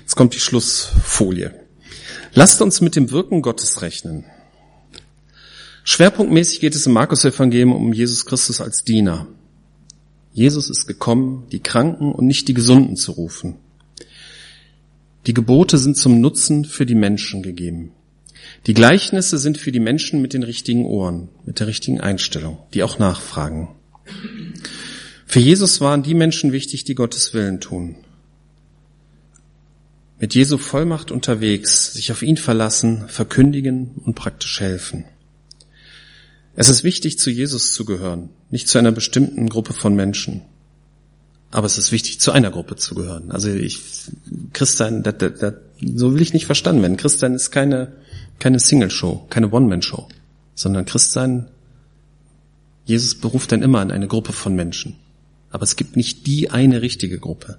Jetzt 0.00 0.16
kommt 0.16 0.34
die 0.34 0.40
Schlussfolie. 0.40 1.54
Lasst 2.34 2.60
uns 2.60 2.80
mit 2.80 2.96
dem 2.96 3.12
Wirken 3.12 3.40
Gottes 3.40 3.82
rechnen. 3.82 4.24
Schwerpunktmäßig 5.84 6.58
geht 6.58 6.74
es 6.74 6.88
im 6.88 6.94
Markus-Evangelium 6.94 7.72
um 7.72 7.92
Jesus 7.92 8.26
Christus 8.26 8.60
als 8.60 8.82
Diener. 8.82 9.28
Jesus 10.32 10.68
ist 10.70 10.88
gekommen, 10.88 11.46
die 11.52 11.60
Kranken 11.60 12.10
und 12.10 12.26
nicht 12.26 12.48
die 12.48 12.54
Gesunden 12.54 12.96
zu 12.96 13.12
rufen. 13.12 13.58
Die 15.26 15.34
Gebote 15.34 15.78
sind 15.78 15.96
zum 15.96 16.20
Nutzen 16.20 16.64
für 16.64 16.84
die 16.84 16.96
Menschen 16.96 17.42
gegeben. 17.42 17.92
Die 18.66 18.74
Gleichnisse 18.74 19.38
sind 19.38 19.56
für 19.56 19.70
die 19.70 19.80
Menschen 19.80 20.20
mit 20.20 20.32
den 20.32 20.42
richtigen 20.42 20.84
Ohren, 20.84 21.28
mit 21.44 21.60
der 21.60 21.68
richtigen 21.68 22.00
Einstellung, 22.00 22.58
die 22.74 22.82
auch 22.82 22.98
nachfragen. 22.98 23.68
Für 25.26 25.40
Jesus 25.40 25.80
waren 25.80 26.02
die 26.02 26.14
Menschen 26.14 26.52
wichtig, 26.52 26.84
die 26.84 26.94
Gottes 26.94 27.34
Willen 27.34 27.60
tun. 27.60 27.96
Mit 30.18 30.34
Jesu 30.34 30.58
Vollmacht 30.58 31.10
unterwegs, 31.10 31.94
sich 31.94 32.12
auf 32.12 32.22
ihn 32.22 32.36
verlassen, 32.36 33.08
verkündigen 33.08 33.92
und 34.04 34.14
praktisch 34.14 34.60
helfen. 34.60 35.04
Es 36.54 36.68
ist 36.68 36.84
wichtig, 36.84 37.18
zu 37.18 37.30
Jesus 37.30 37.72
zu 37.72 37.84
gehören, 37.84 38.28
nicht 38.50 38.68
zu 38.68 38.78
einer 38.78 38.92
bestimmten 38.92 39.48
Gruppe 39.48 39.72
von 39.72 39.94
Menschen. 39.94 40.42
Aber 41.52 41.66
es 41.66 41.76
ist 41.76 41.92
wichtig, 41.92 42.18
zu 42.18 42.32
einer 42.32 42.50
Gruppe 42.50 42.76
zu 42.76 42.94
gehören. 42.94 43.30
Also 43.30 43.50
ich, 43.50 43.78
Christian, 44.54 45.02
das, 45.02 45.18
das, 45.18 45.38
das, 45.38 45.54
so 45.94 46.14
will 46.14 46.22
ich 46.22 46.32
nicht 46.32 46.46
verstanden 46.46 46.80
werden. 46.80 46.96
Christian 46.96 47.34
ist 47.34 47.50
keine, 47.50 47.92
keine 48.38 48.58
Single-Show, 48.58 49.26
keine 49.28 49.50
One-Man-Show, 49.50 50.08
sondern 50.54 50.86
Christian, 50.86 51.48
Jesus 52.86 53.14
beruft 53.14 53.52
dann 53.52 53.62
immer 53.62 53.80
an 53.80 53.90
eine 53.90 54.08
Gruppe 54.08 54.32
von 54.32 54.54
Menschen. 54.54 54.96
Aber 55.50 55.64
es 55.64 55.76
gibt 55.76 55.94
nicht 55.94 56.26
die 56.26 56.50
eine 56.50 56.80
richtige 56.80 57.18
Gruppe. 57.18 57.58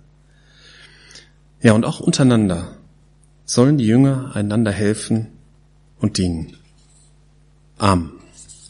Ja, 1.62 1.74
und 1.74 1.86
auch 1.86 2.00
untereinander 2.00 2.76
sollen 3.46 3.78
die 3.78 3.86
Jünger 3.86 4.36
einander 4.36 4.72
helfen 4.72 5.28
und 6.00 6.18
dienen. 6.18 6.58
Amen. 7.78 8.13